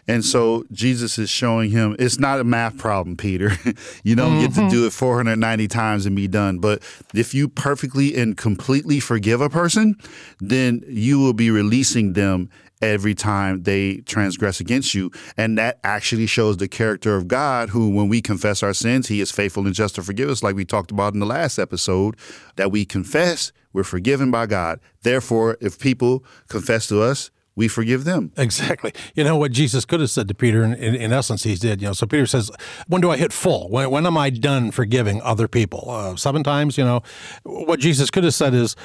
And 0.08 0.24
so 0.24 0.66
Jesus 0.72 1.18
is 1.18 1.30
showing 1.30 1.72
him 1.72 1.96
it's 2.00 2.20
not 2.20 2.40
a 2.40 2.44
math 2.44 2.78
problem, 2.78 3.16
Peter. 3.16 3.52
you 4.04 4.16
don't 4.16 4.34
mm-hmm. 4.34 4.42
get 4.42 4.54
to 4.56 4.60
mm-hmm. 4.62 4.70
do 4.70 4.86
it 4.86 4.94
490 4.94 5.68
times 5.68 6.06
and 6.06 6.16
be 6.16 6.28
done. 6.28 6.60
But 6.60 6.84
if 7.14 7.34
you 7.34 7.48
perfectly 7.48 8.16
and 8.16 8.36
completely 8.36 9.00
forgive 9.00 9.42
a 9.42 9.50
person, 9.50 9.96
then 10.40 10.84
you 10.88 11.20
will 11.20 11.34
be 11.34 11.50
releasing 11.50 12.14
them 12.14 12.50
every 12.82 13.16
time 13.16 13.64
they 13.64 13.98
transgress 14.00 14.60
against 14.60 14.94
you. 14.94 15.10
And 15.38 15.58
that 15.58 15.80
actually 15.84 16.28
shows 16.28 16.58
the 16.58 16.68
character 16.68 17.16
of 17.16 17.28
God, 17.30 17.70
who, 17.70 17.90
when 17.90 18.10
we 18.10 18.22
confess 18.22 18.62
our 18.62 18.74
sins, 18.74 19.08
He 19.08 19.22
is 19.22 19.32
faithful 19.32 19.66
and 19.66 19.74
just 19.74 19.96
to 19.96 20.04
forgive 20.04 20.30
us, 20.30 20.44
like 20.44 20.56
we 20.56 20.66
talked 20.66 20.92
about 20.92 21.14
in 21.14 21.22
the 21.22 21.26
last 21.26 21.58
episode, 21.58 22.18
that 22.58 22.72
we 22.72 22.84
confess, 22.84 23.54
we're 23.72 23.84
forgiven 23.84 24.32
by 24.32 24.46
God. 24.46 24.80
Therefore, 25.02 25.58
if 25.62 25.80
people 25.80 26.26
confess 26.50 26.88
to 26.88 27.02
us, 27.02 27.32
we 27.56 27.68
forgive 27.68 28.04
them. 28.04 28.32
Exactly. 28.38 28.94
You 29.16 29.24
know 29.24 29.38
what 29.38 29.52
Jesus 29.52 29.86
could 29.86 30.00
have 30.00 30.10
said 30.10 30.28
to 30.28 30.34
Peter, 30.34 30.64
in, 30.64 30.74
in, 30.74 30.96
in 30.96 31.14
essence, 31.14 31.44
he 31.44 31.56
did. 31.56 31.82
You 31.82 31.88
know, 31.88 31.94
so 31.94 32.06
Peter 32.06 32.26
says, 32.26 32.52
"When 32.88 33.02
do 33.02 33.12
I 33.12 33.18
hit 33.18 33.32
full? 33.32 33.70
When, 33.70 33.90
when 33.92 34.06
am 34.06 34.18
I 34.18 34.30
done 34.30 34.72
forgiving 34.72 35.22
other 35.22 35.48
people? 35.48 35.86
Uh, 35.90 36.16
seven 36.16 36.44
times?" 36.44 36.78
You 36.78 36.86
know, 36.86 37.04
what 37.44 37.80
Jesus 37.80 38.10
could 38.10 38.24
have 38.24 38.34
said 38.34 38.54
is, 38.54 38.76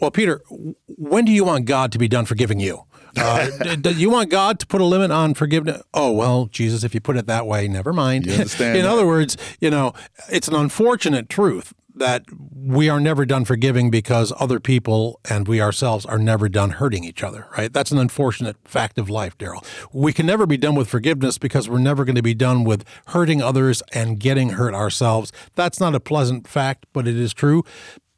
"Well, 0.00 0.10
Peter, 0.10 0.42
when 0.86 1.24
do 1.24 1.32
you 1.32 1.44
want 1.44 1.66
God 1.66 1.92
to 1.92 1.98
be 1.98 2.08
done 2.08 2.24
forgiving 2.24 2.60
you?" 2.60 2.84
Uh, 3.16 3.50
d- 3.62 3.76
d- 3.76 3.90
you 3.90 4.10
want 4.10 4.30
God 4.30 4.58
to 4.60 4.66
put 4.66 4.80
a 4.80 4.84
limit 4.84 5.10
on 5.10 5.34
forgiveness? 5.34 5.82
Oh, 5.94 6.12
well, 6.12 6.46
Jesus, 6.46 6.84
if 6.84 6.94
you 6.94 7.00
put 7.00 7.16
it 7.16 7.26
that 7.26 7.46
way, 7.46 7.68
never 7.68 7.92
mind. 7.92 8.26
In 8.28 8.46
that. 8.46 8.84
other 8.84 9.06
words, 9.06 9.36
you 9.60 9.70
know, 9.70 9.92
it's 10.30 10.48
an 10.48 10.54
unfortunate 10.54 11.28
truth 11.28 11.72
that 11.98 12.24
we 12.54 12.88
are 12.88 13.00
never 13.00 13.24
done 13.24 13.44
forgiving 13.44 13.90
because 13.90 14.32
other 14.38 14.60
people 14.60 15.20
and 15.28 15.46
we 15.48 15.60
ourselves 15.60 16.04
are 16.06 16.18
never 16.18 16.48
done 16.48 16.70
hurting 16.70 17.04
each 17.04 17.22
other, 17.22 17.46
right? 17.56 17.72
That's 17.72 17.90
an 17.90 17.98
unfortunate 17.98 18.56
fact 18.64 18.98
of 18.98 19.08
life, 19.08 19.36
Daryl. 19.38 19.64
We 19.92 20.12
can 20.12 20.26
never 20.26 20.46
be 20.46 20.56
done 20.56 20.74
with 20.74 20.88
forgiveness 20.88 21.38
because 21.38 21.68
we're 21.68 21.78
never 21.78 22.04
going 22.04 22.16
to 22.16 22.22
be 22.22 22.34
done 22.34 22.64
with 22.64 22.84
hurting 23.08 23.42
others 23.42 23.82
and 23.92 24.18
getting 24.18 24.50
hurt 24.50 24.74
ourselves. 24.74 25.32
That's 25.54 25.80
not 25.80 25.94
a 25.94 26.00
pleasant 26.00 26.46
fact, 26.46 26.86
but 26.92 27.06
it 27.06 27.16
is 27.16 27.32
true. 27.32 27.64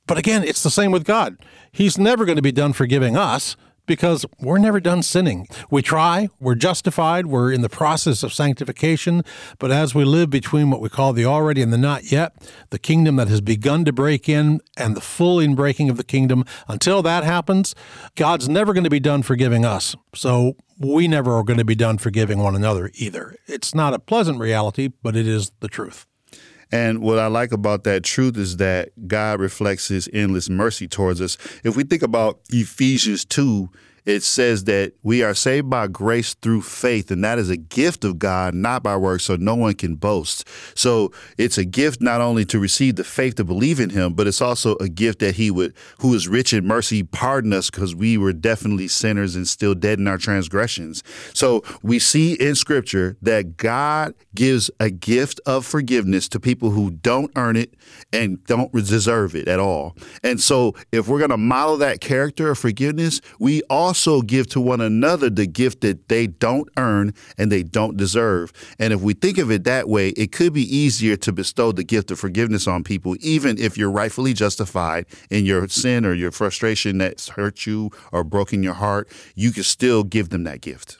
But 0.07 0.19
again, 0.19 0.43
it's 0.43 0.63
the 0.63 0.71
same 0.71 0.91
with 0.91 1.05
God. 1.05 1.37
He's 1.71 1.97
never 1.97 2.25
going 2.25 2.37
to 2.37 2.43
be 2.43 2.53
done 2.53 2.73
forgiving 2.73 3.17
us 3.17 3.57
because 3.90 4.25
we're 4.38 4.56
never 4.56 4.78
done 4.78 5.02
sinning. 5.02 5.49
We 5.68 5.82
try, 5.82 6.28
we're 6.38 6.54
justified, 6.54 7.26
we're 7.26 7.50
in 7.50 7.61
the 7.61 7.68
process 7.68 8.23
of 8.23 8.32
sanctification, 8.32 9.25
but 9.59 9.73
as 9.73 9.97
we 9.97 10.04
live 10.04 10.30
between 10.30 10.70
what 10.70 10.80
we 10.80 10.88
call 10.88 11.12
the 11.12 11.25
already 11.25 11.61
and 11.61 11.73
the 11.73 11.76
not 11.76 12.12
yet, 12.12 12.32
the 12.70 12.78
kingdom 12.78 13.16
that 13.16 13.26
has 13.26 13.40
begun 13.40 13.85
to 13.87 13.92
break 13.92 14.28
in 14.28 14.61
and 14.76 14.97
the 14.97 15.00
full 15.00 15.38
inbreaking 15.38 15.90
of 15.90 15.97
the 15.97 16.04
kingdom, 16.04 16.44
until 16.68 17.02
that 17.02 17.25
happens, 17.25 17.75
God's 18.14 18.49
never 18.49 18.73
going 18.73 18.85
to 18.85 18.90
be 18.90 19.00
done 19.00 19.25
forgiving 19.25 19.64
us. 19.64 19.97
So 20.14 20.54
we 20.78 21.09
never 21.09 21.32
are 21.32 21.42
going 21.42 21.59
to 21.59 21.64
be 21.64 21.75
done 21.75 21.99
forgiving 21.99 22.38
one 22.38 22.54
another 22.54 22.92
either. 22.94 23.35
It's 23.49 23.75
not 23.75 23.92
a 23.92 23.99
pleasant 23.99 24.38
reality, 24.38 24.92
but 25.02 25.16
it 25.16 25.26
is 25.26 25.50
the 25.59 25.68
truth. 25.68 26.06
And 26.73 27.00
what 27.00 27.19
I 27.19 27.27
like 27.27 27.53
about 27.53 27.85
that 27.85 28.05
truth 28.05 28.37
is 28.37 28.59
that 28.59 28.91
God 29.09 29.41
reflects 29.41 29.89
his 29.89 30.09
endless 30.12 30.49
mercy 30.49 30.87
towards 30.87 31.21
us. 31.21 31.37
If 31.65 31.77
we 31.77 31.85
think 31.85 32.03
about 32.03 32.41
Ephesians 32.50 33.25
2, 33.25 33.69
it 34.04 34.23
says 34.23 34.64
that 34.64 34.92
we 35.02 35.23
are 35.23 35.35
saved 35.35 35.71
by 35.71 35.87
grace 35.87 36.35
through 36.35 36.62
faith, 36.62 37.11
and 37.11 37.23
that 37.25 37.38
is 37.38 37.50
a 37.50 37.57
gift 37.57 38.04
of 38.04 38.19
God, 38.19 38.54
not 38.54 38.83
by 38.83 38.97
works, 38.97 39.25
so 39.25 39.37
no 39.37 39.54
one 39.54 39.75
can 39.75 39.97
boast. 39.97 40.49
So 40.75 41.12
it's 41.38 41.59
a 41.59 41.64
gift 41.64 42.00
not 42.00 42.21
only 42.21 42.45
to 42.47 42.59
receive 42.59 42.97
the 42.97 43.04
faith 43.04 43.37
to 43.37 43.45
believe 43.45 43.80
in 43.80 43.90
Him, 43.90 44.14
but 44.14 44.26
it's 44.26 44.40
also 44.40 44.76
a 44.76 44.88
gift 44.88 45.19
that 45.21 45.37
He 45.37 45.50
would, 45.50 45.75
who 45.99 46.14
is 46.14 46.28
rich 46.28 46.52
in 46.52 46.66
mercy, 46.66 47.02
pardon 47.02 47.52
us 47.52 47.71
because 47.71 47.95
we 47.95 48.16
were 48.16 48.33
definitely 48.33 48.88
sinners 48.88 49.37
and 49.37 49.47
still 49.47 49.75
dead 49.75 49.99
in 49.99 50.09
our 50.09 50.19
transgressions. 50.19 51.02
So 51.35 51.62
we 51.83 51.99
see 51.99 52.35
in 52.35 52.54
Scripture 52.54 53.16
that 53.23 53.57
God 53.57 54.14
gives 54.35 54.71
a 54.80 54.90
gift 54.90 55.40
of 55.47 55.66
forgiveness 55.66 56.28
to 56.28 56.40
people 56.40 56.71
who 56.71 56.90
don't 56.90 57.30
earn 57.37 57.57
it 57.57 57.75
and 58.12 58.42
don't 58.47 58.73
deserve 58.73 59.35
it 59.35 59.49
at 59.49 59.61
all. 59.61 59.97
And 60.23 60.40
so 60.40 60.75
if 60.92 61.09
we're 61.09 61.19
going 61.19 61.30
to 61.30 61.37
model 61.37 61.76
that 61.78 62.00
character 62.00 62.50
of 62.50 62.59
forgiveness, 62.59 63.21
we 63.38 63.62
also 63.64 63.89
give 64.26 64.47
to 64.49 64.61
one 64.61 64.80
another 64.80 65.30
the 65.30 65.47
gift 65.47 65.80
that 65.80 66.09
they 66.09 66.26
don't 66.26 66.68
earn 66.76 67.14
and 67.37 67.50
they 67.50 67.62
don't 67.62 67.97
deserve. 67.97 68.52
And 68.78 68.92
if 68.92 69.00
we 69.00 69.14
think 69.14 69.38
of 69.38 69.50
it 69.50 69.64
that 69.64 69.88
way, 69.88 70.11
it 70.11 70.32
could 70.32 70.52
be 70.52 70.76
easier 70.76 71.16
to 71.16 71.32
bestow 71.32 71.73
the 71.73 71.85
gift 71.85 72.11
of 72.11 72.18
forgiveness 72.18 72.66
on 72.66 72.85
people, 72.85 73.16
even 73.20 73.59
if 73.59 73.76
you're 73.76 73.90
rightfully 73.90 74.32
justified 74.32 75.06
in 75.30 75.44
your 75.44 75.66
sin 75.68 76.04
or 76.04 76.14
your 76.14 76.30
frustration 76.30 76.99
that's 76.99 77.30
hurt 77.30 77.66
you 77.66 77.90
or 78.12 78.25
broken 78.25 78.62
your 78.62 78.75
heart. 78.75 79.09
You 79.35 79.50
can 79.50 79.64
still 79.64 80.04
give 80.04 80.28
them 80.28 80.44
that 80.44 80.61
gift. 80.61 81.00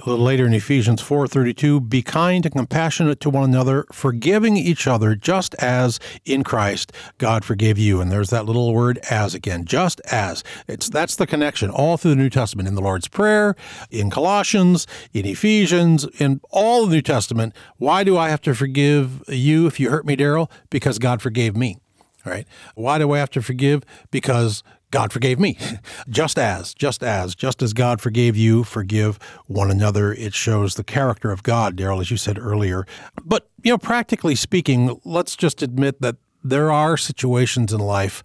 A 0.00 0.08
little 0.08 0.24
later 0.24 0.46
in 0.46 0.54
Ephesians 0.54 1.02
4:32, 1.02 1.80
be 1.80 2.02
kind 2.02 2.46
and 2.46 2.54
compassionate 2.54 3.20
to 3.20 3.30
one 3.30 3.44
another, 3.44 3.84
forgiving 3.92 4.56
each 4.56 4.86
other 4.86 5.14
just 5.14 5.54
as 5.56 6.00
in 6.24 6.42
Christ 6.44 6.92
God 7.18 7.44
forgave 7.44 7.78
you. 7.78 8.00
And 8.00 8.10
there's 8.10 8.30
that 8.30 8.46
little 8.46 8.72
word 8.72 8.98
as 9.10 9.34
again, 9.34 9.64
just 9.64 10.00
as. 10.10 10.42
It's 10.66 10.88
that's 10.88 11.16
the 11.16 11.26
connection 11.26 11.68
all 11.68 11.96
through 11.96 12.12
the 12.12 12.16
New 12.16 12.30
Testament 12.30 12.68
in 12.68 12.74
the 12.74 12.80
Lord's 12.80 13.08
Prayer, 13.08 13.54
in 13.90 14.08
Colossians, 14.08 14.86
in 15.12 15.26
Ephesians, 15.26 16.06
in 16.18 16.40
all 16.50 16.86
the 16.86 16.94
New 16.94 17.02
Testament. 17.02 17.54
Why 17.76 18.04
do 18.04 18.16
I 18.16 18.30
have 18.30 18.40
to 18.42 18.54
forgive 18.54 19.22
you 19.28 19.66
if 19.66 19.78
you 19.78 19.90
hurt 19.90 20.06
me, 20.06 20.16
Daryl? 20.16 20.50
Because 20.70 20.98
God 20.98 21.20
forgave 21.20 21.56
me. 21.56 21.76
Right? 22.24 22.46
Why 22.76 22.98
do 22.98 23.10
I 23.12 23.18
have 23.18 23.30
to 23.30 23.42
forgive? 23.42 23.82
Because 24.12 24.62
God 24.92 25.12
forgave 25.12 25.40
me. 25.40 25.58
just 26.08 26.38
as, 26.38 26.72
just 26.72 27.02
as, 27.02 27.34
just 27.34 27.60
as 27.62 27.72
God 27.72 28.00
forgave 28.00 28.36
you, 28.36 28.62
forgive 28.62 29.18
one 29.46 29.70
another. 29.70 30.12
It 30.12 30.34
shows 30.34 30.76
the 30.76 30.84
character 30.84 31.32
of 31.32 31.42
God, 31.42 31.76
Daryl, 31.76 32.00
as 32.00 32.12
you 32.12 32.16
said 32.16 32.38
earlier. 32.38 32.86
But, 33.24 33.50
you 33.64 33.72
know, 33.72 33.78
practically 33.78 34.36
speaking, 34.36 35.00
let's 35.04 35.34
just 35.34 35.62
admit 35.62 36.00
that 36.00 36.16
there 36.44 36.70
are 36.70 36.96
situations 36.96 37.72
in 37.72 37.80
life 37.80 38.22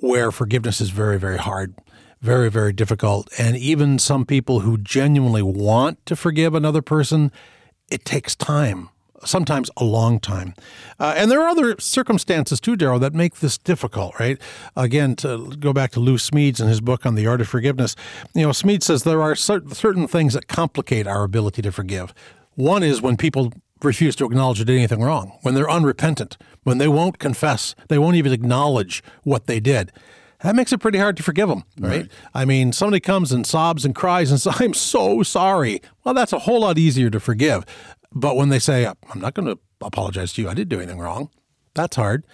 where 0.00 0.30
forgiveness 0.30 0.80
is 0.80 0.90
very, 0.90 1.18
very 1.18 1.38
hard, 1.38 1.74
very, 2.22 2.50
very 2.50 2.72
difficult. 2.72 3.28
And 3.38 3.56
even 3.56 3.98
some 3.98 4.24
people 4.24 4.60
who 4.60 4.78
genuinely 4.78 5.42
want 5.42 6.04
to 6.06 6.16
forgive 6.16 6.54
another 6.54 6.80
person, 6.80 7.30
it 7.90 8.04
takes 8.04 8.34
time 8.34 8.88
sometimes 9.24 9.70
a 9.76 9.84
long 9.84 10.20
time. 10.20 10.54
Uh, 10.98 11.14
and 11.16 11.30
there 11.30 11.40
are 11.42 11.48
other 11.48 11.76
circumstances 11.78 12.60
too, 12.60 12.76
Daryl, 12.76 13.00
that 13.00 13.14
make 13.14 13.36
this 13.36 13.58
difficult, 13.58 14.18
right? 14.18 14.38
Again, 14.76 15.16
to 15.16 15.54
go 15.58 15.72
back 15.72 15.90
to 15.92 16.00
Lou 16.00 16.16
Smedes 16.16 16.60
and 16.60 16.68
his 16.68 16.80
book 16.80 17.06
on 17.06 17.14
the 17.14 17.26
art 17.26 17.40
of 17.40 17.48
forgiveness, 17.48 17.96
you 18.34 18.42
know, 18.42 18.50
Smedes 18.50 18.84
says 18.84 19.04
there 19.04 19.22
are 19.22 19.34
cer- 19.34 19.68
certain 19.70 20.06
things 20.06 20.34
that 20.34 20.48
complicate 20.48 21.06
our 21.06 21.24
ability 21.24 21.62
to 21.62 21.72
forgive. 21.72 22.14
One 22.54 22.82
is 22.82 23.02
when 23.02 23.16
people 23.16 23.52
refuse 23.82 24.16
to 24.16 24.24
acknowledge 24.24 24.58
they 24.58 24.64
did 24.64 24.76
anything 24.76 25.02
wrong, 25.02 25.38
when 25.42 25.54
they're 25.54 25.70
unrepentant, 25.70 26.36
when 26.62 26.78
they 26.78 26.88
won't 26.88 27.18
confess, 27.18 27.74
they 27.88 27.98
won't 27.98 28.16
even 28.16 28.32
acknowledge 28.32 29.02
what 29.22 29.46
they 29.46 29.60
did. 29.60 29.92
That 30.42 30.56
makes 30.56 30.74
it 30.74 30.78
pretty 30.78 30.98
hard 30.98 31.16
to 31.16 31.22
forgive 31.22 31.48
them, 31.48 31.64
right? 31.78 31.90
right? 32.02 32.10
I 32.34 32.44
mean, 32.44 32.72
somebody 32.72 33.00
comes 33.00 33.32
and 33.32 33.46
sobs 33.46 33.84
and 33.84 33.94
cries 33.94 34.30
and 34.30 34.38
says, 34.38 34.60
I'm 34.60 34.74
so 34.74 35.22
sorry. 35.22 35.80
Well, 36.04 36.14
that's 36.14 36.34
a 36.34 36.40
whole 36.40 36.60
lot 36.60 36.76
easier 36.76 37.08
to 37.08 37.18
forgive. 37.18 37.64
But 38.14 38.36
when 38.36 38.48
they 38.48 38.58
say, 38.58 38.86
I'm 38.86 39.20
not 39.20 39.34
going 39.34 39.46
to 39.46 39.58
apologize 39.80 40.32
to 40.34 40.42
you, 40.42 40.48
I 40.48 40.54
didn't 40.54 40.70
do 40.70 40.78
anything 40.80 41.00
wrong, 41.00 41.30
that's 41.74 41.96
hard. 41.96 42.24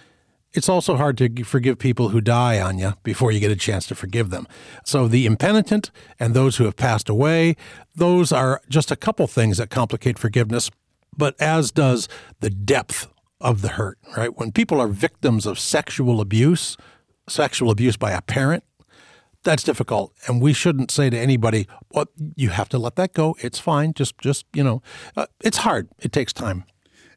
It's 0.53 0.69
also 0.69 0.97
hard 0.97 1.17
to 1.17 1.43
forgive 1.43 1.79
people 1.79 2.09
who 2.09 2.19
die 2.19 2.59
on 2.59 2.77
you 2.77 2.93
before 3.03 3.31
you 3.31 3.39
get 3.39 3.51
a 3.51 3.55
chance 3.55 3.87
to 3.87 3.95
forgive 3.95 4.31
them. 4.31 4.47
So 4.85 5.07
the 5.07 5.25
impenitent 5.25 5.91
and 6.19 6.33
those 6.33 6.57
who 6.57 6.65
have 6.65 6.75
passed 6.75 7.07
away, 7.07 7.55
those 7.95 8.31
are 8.33 8.61
just 8.67 8.91
a 8.91 8.97
couple 8.97 9.27
things 9.27 9.57
that 9.57 9.69
complicate 9.69 10.19
forgiveness, 10.19 10.69
but 11.17 11.39
as 11.41 11.71
does 11.71 12.09
the 12.41 12.49
depth 12.49 13.07
of 13.39 13.61
the 13.61 13.69
hurt, 13.69 13.97
right? 14.17 14.37
When 14.37 14.51
people 14.51 14.81
are 14.81 14.87
victims 14.87 15.45
of 15.45 15.57
sexual 15.57 16.19
abuse, 16.19 16.75
sexual 17.29 17.71
abuse 17.71 17.95
by 17.95 18.11
a 18.11 18.21
parent, 18.21 18.65
that's 19.43 19.63
difficult. 19.63 20.13
And 20.27 20.41
we 20.41 20.53
shouldn't 20.53 20.91
say 20.91 21.09
to 21.09 21.17
anybody 21.17 21.67
well 21.91 22.05
you 22.35 22.49
have 22.49 22.69
to 22.69 22.77
let 22.77 22.95
that 22.95 23.13
go. 23.13 23.35
It's 23.39 23.59
fine. 23.59 23.93
Just 23.93 24.17
just 24.19 24.45
you 24.53 24.63
know 24.63 24.81
uh, 25.15 25.27
it's 25.41 25.57
hard. 25.57 25.89
It 25.99 26.11
takes 26.11 26.33
time. 26.33 26.65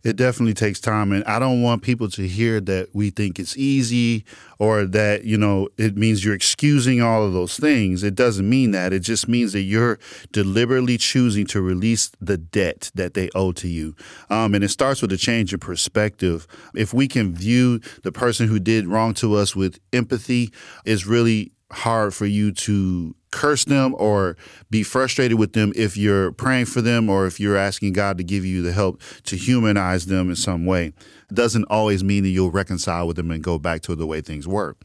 It 0.05 0.17
definitely 0.17 0.53
takes 0.53 0.81
time. 0.81 1.13
And 1.13 1.25
i 1.25 1.39
don't 1.39 1.63
want 1.63 1.83
people 1.83 2.11
to 2.11 2.29
hear 2.29 2.61
that 2.61 2.91
we 2.93 3.09
think 3.09 3.39
it's 3.39 3.57
easy 3.57 4.25
or 4.59 4.85
that 4.85 5.25
you 5.25 5.39
know 5.39 5.69
it 5.79 5.97
means 5.97 6.23
you're 6.23 6.35
excusing 6.35 7.01
all 7.01 7.25
of 7.25 7.33
those 7.33 7.57
things. 7.57 8.03
It 8.03 8.15
doesn't 8.15 8.49
mean 8.49 8.73
that. 8.73 8.93
It 8.93 9.01
just 9.01 9.27
means 9.29 9.55
that 9.55 9.63
you're 9.63 9.99
deliberately 10.31 10.99
choosing 10.99 11.47
to 11.47 11.63
release 11.63 12.13
the 12.21 12.37
debt 12.37 12.91
that 12.95 13.15
they 13.15 13.31
owe 13.35 13.53
to 13.53 13.69
you. 13.69 13.97
Um, 14.29 14.55
and 14.55 14.63
it 14.63 14.69
starts 14.69 15.01
with 15.01 15.11
a 15.13 15.17
change 15.17 15.55
of 15.55 15.61
perspective. 15.61 16.47
If 16.75 16.93
we 16.93 17.09
can 17.09 17.35
view 17.35 17.81
the 18.03 18.13
person 18.13 18.47
who 18.47 18.61
did 18.61 18.87
wrong 18.87 19.15
to 19.15 19.35
us 19.35 19.57
with 19.57 19.81
empathy 19.93 20.53
is 20.85 21.07
really 21.07 21.54
hard 21.75 22.15
for 22.15 22.27
you 22.27 22.53
to 22.53 23.15
curse 23.31 23.65
them 23.65 23.95
or 23.99 24.37
be 24.71 24.83
frustrated 24.83 25.39
with 25.39 25.55
them 25.55 25.73
if 25.75 25.97
you're 25.97 26.31
praying 26.33 26.67
for 26.67 26.81
them 26.81 27.11
or 27.11 27.27
if 27.27 27.41
you're 27.41 27.57
asking 27.57 27.93
God 27.93 28.17
to 28.19 28.25
give 28.25 28.45
you 28.45 28.63
the 28.63 28.73
help 28.73 29.03
to 29.25 29.37
humanize 29.37 30.07
them 30.07 30.31
in 30.31 30.37
some 30.37 30.65
way. 30.65 30.93
It 31.31 31.35
doesn't 31.35 31.65
always 31.65 32.05
mean 32.05 32.23
that 32.23 32.29
you'll 32.31 32.53
reconcile 32.53 33.07
with 33.07 33.17
them 33.17 33.31
and 33.31 33.43
go 33.43 33.59
back 33.59 33.83
to 33.83 33.97
the 33.97 34.07
way 34.07 34.21
things 34.21 34.47
were. 34.47 34.77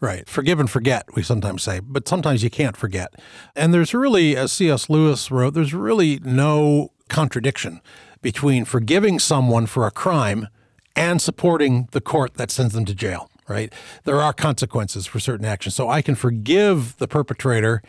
Right. 0.00 0.28
Forgive 0.28 0.60
and 0.60 0.70
forget, 0.70 1.06
we 1.14 1.22
sometimes 1.22 1.62
say, 1.62 1.80
but 1.80 2.06
sometimes 2.06 2.42
you 2.42 2.50
can't 2.50 2.76
forget. 2.76 3.14
And 3.56 3.72
there's 3.72 3.94
really, 3.94 4.36
as 4.36 4.52
C.S. 4.52 4.90
Lewis 4.90 5.30
wrote, 5.30 5.54
there's 5.54 5.72
really 5.72 6.20
no 6.22 6.92
contradiction 7.08 7.80
between 8.20 8.66
forgiving 8.66 9.18
someone 9.18 9.64
for 9.64 9.86
a 9.86 9.90
crime 9.90 10.48
and 10.94 11.22
supporting 11.22 11.88
the 11.92 12.02
court 12.02 12.34
that 12.34 12.50
sends 12.50 12.74
them 12.74 12.84
to 12.84 12.94
jail 12.94 13.30
right? 13.48 13.72
There 14.04 14.20
are 14.20 14.32
consequences 14.32 15.06
for 15.06 15.20
certain 15.20 15.46
actions. 15.46 15.74
So 15.74 15.88
I 15.88 16.02
can 16.02 16.14
forgive 16.14 16.96
the 16.98 17.08
perpetrator 17.08 17.82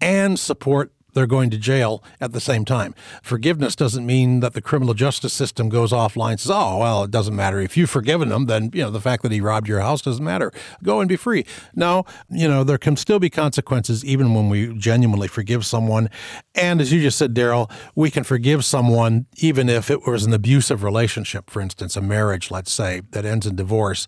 and 0.00 0.38
support 0.38 0.92
they're 1.12 1.26
going 1.26 1.50
to 1.50 1.58
jail 1.58 2.02
at 2.20 2.32
the 2.32 2.40
same 2.40 2.64
time. 2.64 2.94
Forgiveness 3.22 3.74
doesn't 3.74 4.06
mean 4.06 4.40
that 4.40 4.54
the 4.54 4.62
criminal 4.62 4.94
justice 4.94 5.32
system 5.32 5.68
goes 5.68 5.92
offline 5.92 6.32
and 6.32 6.40
says, 6.40 6.52
oh, 6.52 6.78
well, 6.78 7.04
it 7.04 7.10
doesn't 7.10 7.34
matter. 7.34 7.60
If 7.60 7.76
you've 7.76 7.90
forgiven 7.90 8.28
them, 8.28 8.46
then, 8.46 8.70
you 8.72 8.82
know, 8.82 8.90
the 8.90 9.00
fact 9.00 9.22
that 9.22 9.32
he 9.32 9.40
robbed 9.40 9.68
your 9.68 9.80
house 9.80 10.02
doesn't 10.02 10.24
matter. 10.24 10.52
Go 10.82 11.00
and 11.00 11.08
be 11.08 11.16
free. 11.16 11.44
No, 11.74 12.04
you 12.28 12.48
know, 12.48 12.64
there 12.64 12.78
can 12.78 12.96
still 12.96 13.18
be 13.18 13.30
consequences 13.30 14.04
even 14.04 14.34
when 14.34 14.48
we 14.48 14.74
genuinely 14.74 15.28
forgive 15.28 15.66
someone. 15.66 16.08
And 16.54 16.80
as 16.80 16.92
you 16.92 17.00
just 17.00 17.18
said, 17.18 17.34
Daryl, 17.34 17.70
we 17.94 18.10
can 18.10 18.24
forgive 18.24 18.64
someone 18.64 19.26
even 19.38 19.68
if 19.68 19.90
it 19.90 20.06
was 20.06 20.24
an 20.24 20.32
abusive 20.32 20.82
relationship, 20.82 21.50
for 21.50 21.60
instance, 21.60 21.96
a 21.96 22.00
marriage, 22.00 22.50
let's 22.50 22.72
say, 22.72 23.02
that 23.10 23.24
ends 23.24 23.46
in 23.46 23.56
divorce 23.56 24.06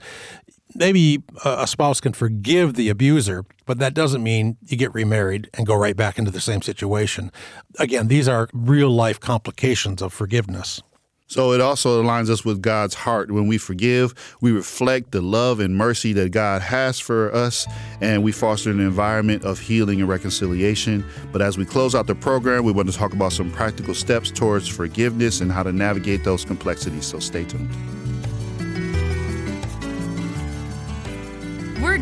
maybe 0.75 1.23
a 1.45 1.67
spouse 1.67 2.01
can 2.01 2.13
forgive 2.13 2.75
the 2.75 2.89
abuser, 2.89 3.45
but 3.67 3.79
that 3.79 3.95
doesn't 3.95 4.23
mean 4.23 4.57
you 4.67 4.77
get 4.77 4.93
remarried 4.95 5.51
and 5.55 5.67
go 5.67 5.75
right 5.75 5.97
back 5.97 6.19
into 6.19 6.31
the 6.31 6.41
same 6.41 6.63
situation. 6.63 7.31
Again, 7.79 8.09
these 8.09 8.29
are 8.29 8.49
real 8.53 8.91
life 8.91 9.21
complications 9.21 10.03
of 10.03 10.13
forgiveness. 10.13 10.83
So 11.29 11.53
it 11.53 11.63
also 11.63 12.03
aligns 12.03 12.29
us 12.29 12.45
with 12.45 12.61
God's 12.61 12.95
heart. 12.95 13.31
When 13.31 13.47
we 13.47 13.57
forgive, 13.57 14.13
we 14.43 14.53
reflect 14.53 15.13
the 15.13 15.23
love 15.23 15.61
and 15.61 15.75
mercy 15.75 16.13
that 16.13 16.31
God 16.31 16.61
has 16.61 17.01
for 17.01 17.35
us, 17.35 17.67
and 18.03 18.23
we 18.23 18.33
foster 18.33 18.71
an 18.71 18.81
environment 18.81 19.43
of 19.43 19.59
healing 19.59 20.01
and 20.01 20.09
reconciliation. 20.11 21.03
But 21.33 21.41
as 21.41 21.57
we 21.57 21.65
close 21.65 21.95
out 21.95 22.07
the 22.07 22.15
program, 22.15 22.65
we 22.65 22.73
want 22.73 22.93
to 22.93 22.95
talk 22.95 23.15
about 23.15 23.33
some 23.33 23.51
practical 23.51 23.95
steps 23.95 24.31
towards 24.31 24.69
forgiveness 24.69 25.41
and 25.41 25.51
how 25.51 25.63
to 25.63 25.73
navigate 25.73 26.23
those 26.23 26.45
complexities. 26.45 27.07
So 27.07 27.19
stay 27.19 27.45
tuned. 27.45 27.71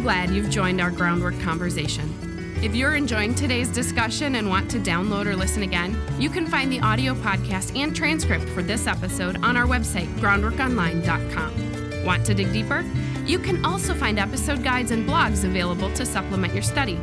Glad 0.00 0.30
you've 0.30 0.50
joined 0.50 0.80
our 0.80 0.90
groundwork 0.90 1.38
conversation. 1.40 2.56
If 2.62 2.74
you're 2.74 2.96
enjoying 2.96 3.34
today's 3.34 3.68
discussion 3.68 4.36
and 4.36 4.48
want 4.48 4.70
to 4.70 4.78
download 4.78 5.26
or 5.26 5.36
listen 5.36 5.62
again, 5.62 5.96
you 6.18 6.30
can 6.30 6.46
find 6.46 6.72
the 6.72 6.80
audio 6.80 7.14
podcast 7.14 7.76
and 7.78 7.94
transcript 7.94 8.48
for 8.50 8.62
this 8.62 8.86
episode 8.86 9.42
on 9.42 9.56
our 9.56 9.66
website, 9.66 10.08
groundworkonline.com. 10.18 12.04
Want 12.04 12.24
to 12.26 12.34
dig 12.34 12.52
deeper? 12.52 12.84
You 13.26 13.38
can 13.38 13.64
also 13.64 13.94
find 13.94 14.18
episode 14.18 14.62
guides 14.62 14.90
and 14.90 15.08
blogs 15.08 15.44
available 15.44 15.92
to 15.94 16.06
supplement 16.06 16.54
your 16.54 16.62
study. 16.62 16.98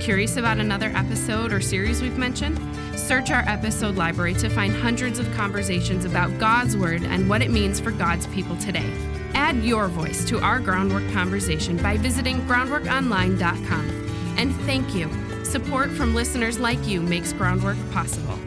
Curious 0.00 0.36
about 0.36 0.58
another 0.58 0.92
episode 0.94 1.52
or 1.52 1.60
series 1.60 2.02
we've 2.02 2.18
mentioned? 2.18 2.58
Search 2.98 3.30
our 3.30 3.42
episode 3.48 3.96
library 3.96 4.34
to 4.34 4.48
find 4.48 4.74
hundreds 4.74 5.18
of 5.18 5.32
conversations 5.34 6.04
about 6.04 6.38
God's 6.38 6.76
Word 6.76 7.02
and 7.02 7.28
what 7.28 7.42
it 7.42 7.50
means 7.50 7.80
for 7.80 7.90
God's 7.90 8.26
people 8.28 8.56
today. 8.56 9.17
Add 9.34 9.56
your 9.64 9.88
voice 9.88 10.24
to 10.26 10.40
our 10.40 10.60
groundwork 10.60 11.10
conversation 11.12 11.76
by 11.76 11.96
visiting 11.96 12.40
groundworkonline.com. 12.42 14.34
And 14.36 14.54
thank 14.62 14.94
you. 14.94 15.10
Support 15.44 15.90
from 15.90 16.14
listeners 16.14 16.58
like 16.58 16.86
you 16.86 17.00
makes 17.00 17.32
Groundwork 17.32 17.76
possible. 17.90 18.38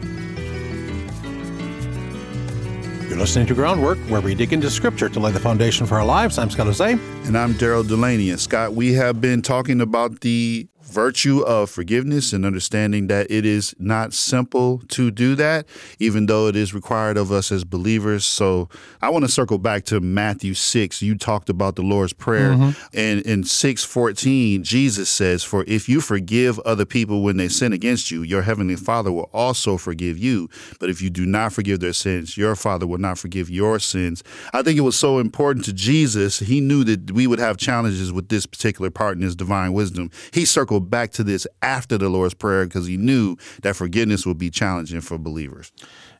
You're 3.08 3.18
listening 3.18 3.46
to 3.48 3.54
Groundwork, 3.54 3.98
where 4.08 4.22
we 4.22 4.34
dig 4.34 4.54
into 4.54 4.70
Scripture 4.70 5.10
to 5.10 5.20
lay 5.20 5.32
the 5.32 5.40
foundation 5.40 5.84
for 5.86 5.96
our 5.96 6.04
lives. 6.04 6.38
I'm 6.38 6.48
Scott 6.48 6.68
Hoezee. 6.68 6.98
And 7.26 7.36
I'm 7.36 7.52
Daryl 7.52 7.86
Delaney. 7.86 8.30
And 8.30 8.40
Scott, 8.40 8.72
we 8.72 8.94
have 8.94 9.20
been 9.20 9.42
talking 9.42 9.82
about 9.82 10.20
the 10.20 10.66
virtue 10.84 11.40
of 11.40 11.70
forgiveness 11.70 12.32
and 12.32 12.44
understanding 12.44 13.06
that 13.06 13.30
it 13.30 13.46
is 13.46 13.74
not 13.78 14.12
simple 14.12 14.82
to 14.88 15.10
do 15.10 15.34
that, 15.36 15.66
even 15.98 16.26
though 16.26 16.48
it 16.48 16.56
is 16.56 16.74
required 16.74 17.16
of 17.16 17.32
us 17.32 17.50
as 17.52 17.64
believers. 17.64 18.24
So 18.24 18.68
I 19.00 19.10
want 19.10 19.24
to 19.24 19.30
circle 19.30 19.58
back 19.58 19.84
to 19.86 20.00
Matthew 20.00 20.54
6. 20.54 21.02
You 21.02 21.16
talked 21.16 21.48
about 21.48 21.76
the 21.76 21.82
Lord's 21.82 22.12
Prayer. 22.12 22.50
Mm-hmm. 22.52 22.70
And 22.92 23.20
in 23.22 23.44
614, 23.44 24.62
Jesus 24.64 25.08
says, 25.08 25.44
For 25.44 25.64
if 25.66 25.88
you 25.88 26.00
forgive 26.00 26.58
other 26.60 26.84
people 26.84 27.22
when 27.22 27.36
they 27.36 27.48
sin 27.48 27.72
against 27.72 28.10
you, 28.10 28.22
your 28.22 28.42
heavenly 28.42 28.76
Father 28.76 29.12
will 29.12 29.30
also 29.32 29.76
forgive 29.76 30.18
you. 30.18 30.48
But 30.80 30.90
if 30.90 31.00
you 31.00 31.10
do 31.10 31.24
not 31.24 31.52
forgive 31.52 31.80
their 31.80 31.92
sins, 31.92 32.36
your 32.36 32.54
Father 32.56 32.86
will 32.86 32.98
not 32.98 33.18
forgive 33.18 33.48
your 33.48 33.78
sins. 33.78 34.22
I 34.52 34.62
think 34.62 34.78
it 34.78 34.82
was 34.82 34.98
so 34.98 35.18
important 35.18 35.64
to 35.66 35.72
Jesus. 35.72 36.40
He 36.40 36.60
knew 36.60 36.84
that 36.84 37.12
we 37.12 37.26
would 37.26 37.38
have 37.38 37.56
challenges 37.56 38.12
with 38.12 38.28
this 38.28 38.46
particular 38.46 38.90
part 38.90 39.16
in 39.16 39.22
his 39.22 39.36
divine 39.36 39.72
wisdom. 39.72 40.10
He 40.32 40.44
circled 40.44 40.71
back 40.80 41.10
to 41.12 41.24
this 41.24 41.46
after 41.62 41.98
the 41.98 42.08
Lord's 42.08 42.34
Prayer 42.34 42.64
because 42.64 42.86
he 42.86 42.96
knew 42.96 43.36
that 43.62 43.76
forgiveness 43.76 44.26
would 44.26 44.38
be 44.38 44.50
challenging 44.50 45.00
for 45.00 45.18
believers. 45.18 45.72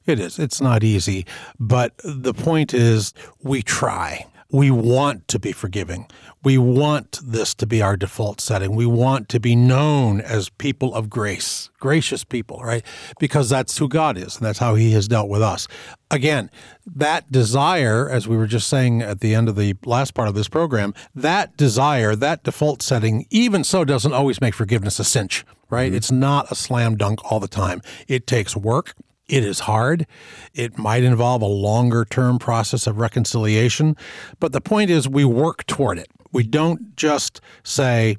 It 0.06 0.18
is. 0.18 0.38
It's 0.38 0.60
not 0.60 0.82
easy. 0.82 1.26
But 1.58 1.92
the 2.04 2.34
point 2.34 2.74
is, 2.74 3.14
we 3.42 3.62
try. 3.62 4.26
We 4.52 4.70
want 4.70 5.28
to 5.28 5.38
be 5.38 5.52
forgiving. 5.52 6.06
We 6.44 6.58
want 6.58 7.20
this 7.24 7.54
to 7.54 7.66
be 7.66 7.80
our 7.80 7.96
default 7.96 8.40
setting. 8.40 8.76
We 8.76 8.84
want 8.84 9.30
to 9.30 9.40
be 9.40 9.56
known 9.56 10.20
as 10.20 10.50
people 10.50 10.94
of 10.94 11.08
grace, 11.08 11.70
gracious 11.80 12.22
people, 12.22 12.58
right? 12.58 12.84
Because 13.18 13.48
that's 13.48 13.78
who 13.78 13.88
God 13.88 14.18
is 14.18 14.36
and 14.36 14.44
that's 14.44 14.58
how 14.58 14.74
He 14.74 14.92
has 14.92 15.08
dealt 15.08 15.30
with 15.30 15.40
us. 15.40 15.68
Again, 16.10 16.50
that 16.84 17.32
desire, 17.32 18.10
as 18.10 18.28
we 18.28 18.36
were 18.36 18.46
just 18.46 18.68
saying 18.68 19.00
at 19.00 19.20
the 19.20 19.34
end 19.34 19.48
of 19.48 19.56
the 19.56 19.74
last 19.86 20.12
part 20.12 20.28
of 20.28 20.34
this 20.34 20.48
program, 20.48 20.92
that 21.14 21.56
desire, 21.56 22.14
that 22.14 22.44
default 22.44 22.82
setting, 22.82 23.26
even 23.30 23.64
so, 23.64 23.84
doesn't 23.84 24.12
always 24.12 24.40
make 24.42 24.54
forgiveness 24.54 25.00
a 25.00 25.04
cinch, 25.04 25.46
right? 25.70 25.88
Mm-hmm. 25.88 25.96
It's 25.96 26.12
not 26.12 26.52
a 26.52 26.54
slam 26.54 26.96
dunk 26.96 27.20
all 27.32 27.40
the 27.40 27.48
time. 27.48 27.80
It 28.06 28.26
takes 28.26 28.54
work. 28.54 28.94
It 29.32 29.44
is 29.44 29.60
hard. 29.60 30.06
It 30.52 30.76
might 30.76 31.02
involve 31.02 31.40
a 31.40 31.46
longer 31.46 32.04
term 32.04 32.38
process 32.38 32.86
of 32.86 32.98
reconciliation. 32.98 33.96
But 34.40 34.52
the 34.52 34.60
point 34.60 34.90
is, 34.90 35.08
we 35.08 35.24
work 35.24 35.66
toward 35.66 35.96
it. 35.96 36.08
We 36.32 36.42
don't 36.42 36.94
just 36.96 37.40
say, 37.64 38.18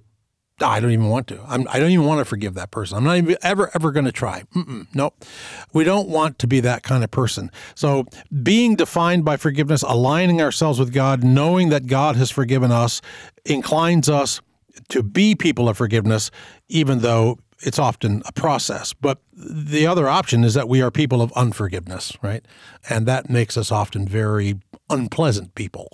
oh, 0.60 0.65
I 0.65 0.80
don't 0.80 0.89
even 0.89 1.10
want 1.10 1.28
to. 1.28 1.39
I'm, 1.47 1.67
I 1.69 1.76
do 1.76 1.82
not 1.82 1.91
even 1.91 2.08
want 2.08 2.17
to 2.17 2.26
forgive 2.26 2.56
that 2.56 2.71
person. 2.71 2.97
I'm 2.97 3.04
not 3.04 3.17
even 3.17 3.38
ever, 3.43 3.69
ever 3.76 3.91
going 3.91 4.06
to 4.06 4.12
try. 4.12 4.41
Mm-mm, 4.56 4.88
nope. 4.95 5.23
We 5.71 5.84
don't 5.84 6.10
want 6.10 6.39
to 6.39 6.47
be 6.47 6.60
that 6.62 6.82
kind 6.82 7.04
of 7.04 7.12
person. 7.12 7.52
So, 7.76 8.06
being 8.41 8.76
defined 8.76 9.23
by 9.23 9.38
forgiveness, 9.38 9.84
aligning 9.84 10.41
ourselves 10.41 10.80
with 10.80 10.91
God, 10.91 11.23
knowing 11.23 11.69
that 11.69 11.86
God 11.86 12.15
has 12.15 12.32
forgiven 12.32 12.71
us, 12.71 13.02
inclines 13.45 14.10
us 14.10 14.41
to 14.89 15.04
be 15.04 15.36
people 15.36 15.69
of 15.69 15.78
forgiveness, 15.78 16.32
even 16.69 16.99
though 16.99 17.38
it's 17.60 17.80
often 17.80 18.21
a 18.26 18.32
process. 18.32 18.93
But 18.93 19.19
the 19.36 19.88
other 19.88 20.08
option 20.08 20.43
is 20.43 20.54
that 20.54 20.69
we 20.69 20.82
are 20.82 20.91
people 20.91 21.22
of 21.22 21.32
unforgiveness, 21.34 22.15
right? 22.22 22.46
And 22.89 23.06
that 23.08 23.30
makes 23.30 23.58
us 23.58 23.72
often 23.72 24.08
very 24.08 24.60
unpleasant 24.89 25.56
people. 25.56 25.89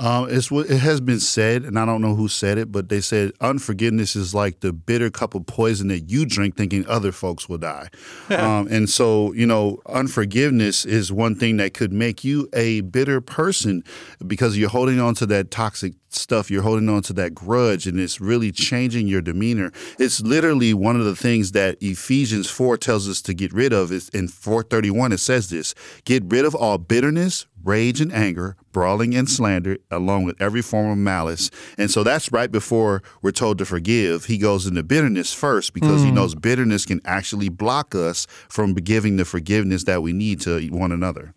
um, 0.00 0.26
it's 0.30 0.50
what 0.50 0.68
it 0.68 0.78
has 0.78 1.00
been 1.00 1.20
said, 1.20 1.62
and 1.62 1.78
I 1.78 1.84
don't 1.84 2.00
know 2.00 2.14
who 2.14 2.28
said 2.28 2.58
it, 2.58 2.72
but 2.72 2.88
they 2.88 3.00
said 3.00 3.32
unforgiveness 3.40 4.16
is 4.16 4.34
like 4.34 4.60
the 4.60 4.72
bitter 4.72 5.10
cup 5.10 5.34
of 5.34 5.46
poison 5.46 5.88
that 5.88 6.10
you 6.10 6.26
drink, 6.26 6.56
thinking 6.56 6.86
other 6.88 7.12
folks 7.12 7.48
will 7.48 7.58
die. 7.58 7.88
um, 8.30 8.66
and 8.68 8.88
so, 8.88 9.32
you 9.32 9.46
know, 9.46 9.80
unforgiveness 9.86 10.84
is 10.84 11.12
one 11.12 11.34
thing 11.34 11.58
that 11.58 11.74
could 11.74 11.92
make 11.92 12.24
you 12.24 12.48
a 12.52 12.80
bitter 12.80 13.20
person 13.20 13.84
because 14.26 14.56
you're 14.58 14.70
holding 14.70 15.00
on 15.00 15.14
to 15.14 15.26
that 15.26 15.50
toxic 15.50 15.94
stuff 16.14 16.50
you're 16.50 16.62
holding 16.62 16.88
on 16.88 17.02
to 17.02 17.12
that 17.12 17.34
grudge 17.34 17.86
and 17.86 17.98
it's 17.98 18.20
really 18.20 18.52
changing 18.52 19.06
your 19.06 19.20
demeanor 19.20 19.72
it's 19.98 20.20
literally 20.20 20.74
one 20.74 20.96
of 20.96 21.04
the 21.04 21.16
things 21.16 21.52
that 21.52 21.76
ephesians 21.80 22.50
4 22.50 22.71
tells 22.76 23.08
us 23.08 23.22
to 23.22 23.34
get 23.34 23.52
rid 23.52 23.72
of 23.72 23.92
is 23.92 24.08
in 24.10 24.28
431 24.28 25.12
it 25.12 25.18
says 25.18 25.50
this 25.50 25.74
get 26.04 26.22
rid 26.26 26.44
of 26.44 26.54
all 26.54 26.78
bitterness 26.78 27.46
rage 27.64 28.00
and 28.00 28.12
anger 28.12 28.56
brawling 28.72 29.14
and 29.14 29.28
slander 29.28 29.76
along 29.90 30.24
with 30.24 30.40
every 30.40 30.62
form 30.62 30.90
of 30.90 30.98
malice. 30.98 31.50
And 31.78 31.90
so 31.90 32.02
that's 32.02 32.32
right 32.32 32.50
before 32.50 33.02
we're 33.20 33.30
told 33.30 33.58
to 33.58 33.64
forgive. 33.64 34.24
He 34.24 34.38
goes 34.38 34.66
into 34.66 34.82
bitterness 34.82 35.32
first 35.32 35.74
because 35.74 36.02
mm. 36.02 36.06
he 36.06 36.10
knows 36.10 36.34
bitterness 36.34 36.86
can 36.86 37.00
actually 37.04 37.48
block 37.48 37.94
us 37.94 38.26
from 38.48 38.74
giving 38.74 39.16
the 39.16 39.24
forgiveness 39.24 39.84
that 39.84 40.02
we 40.02 40.12
need 40.12 40.40
to 40.42 40.66
one 40.70 40.92
another 40.92 41.34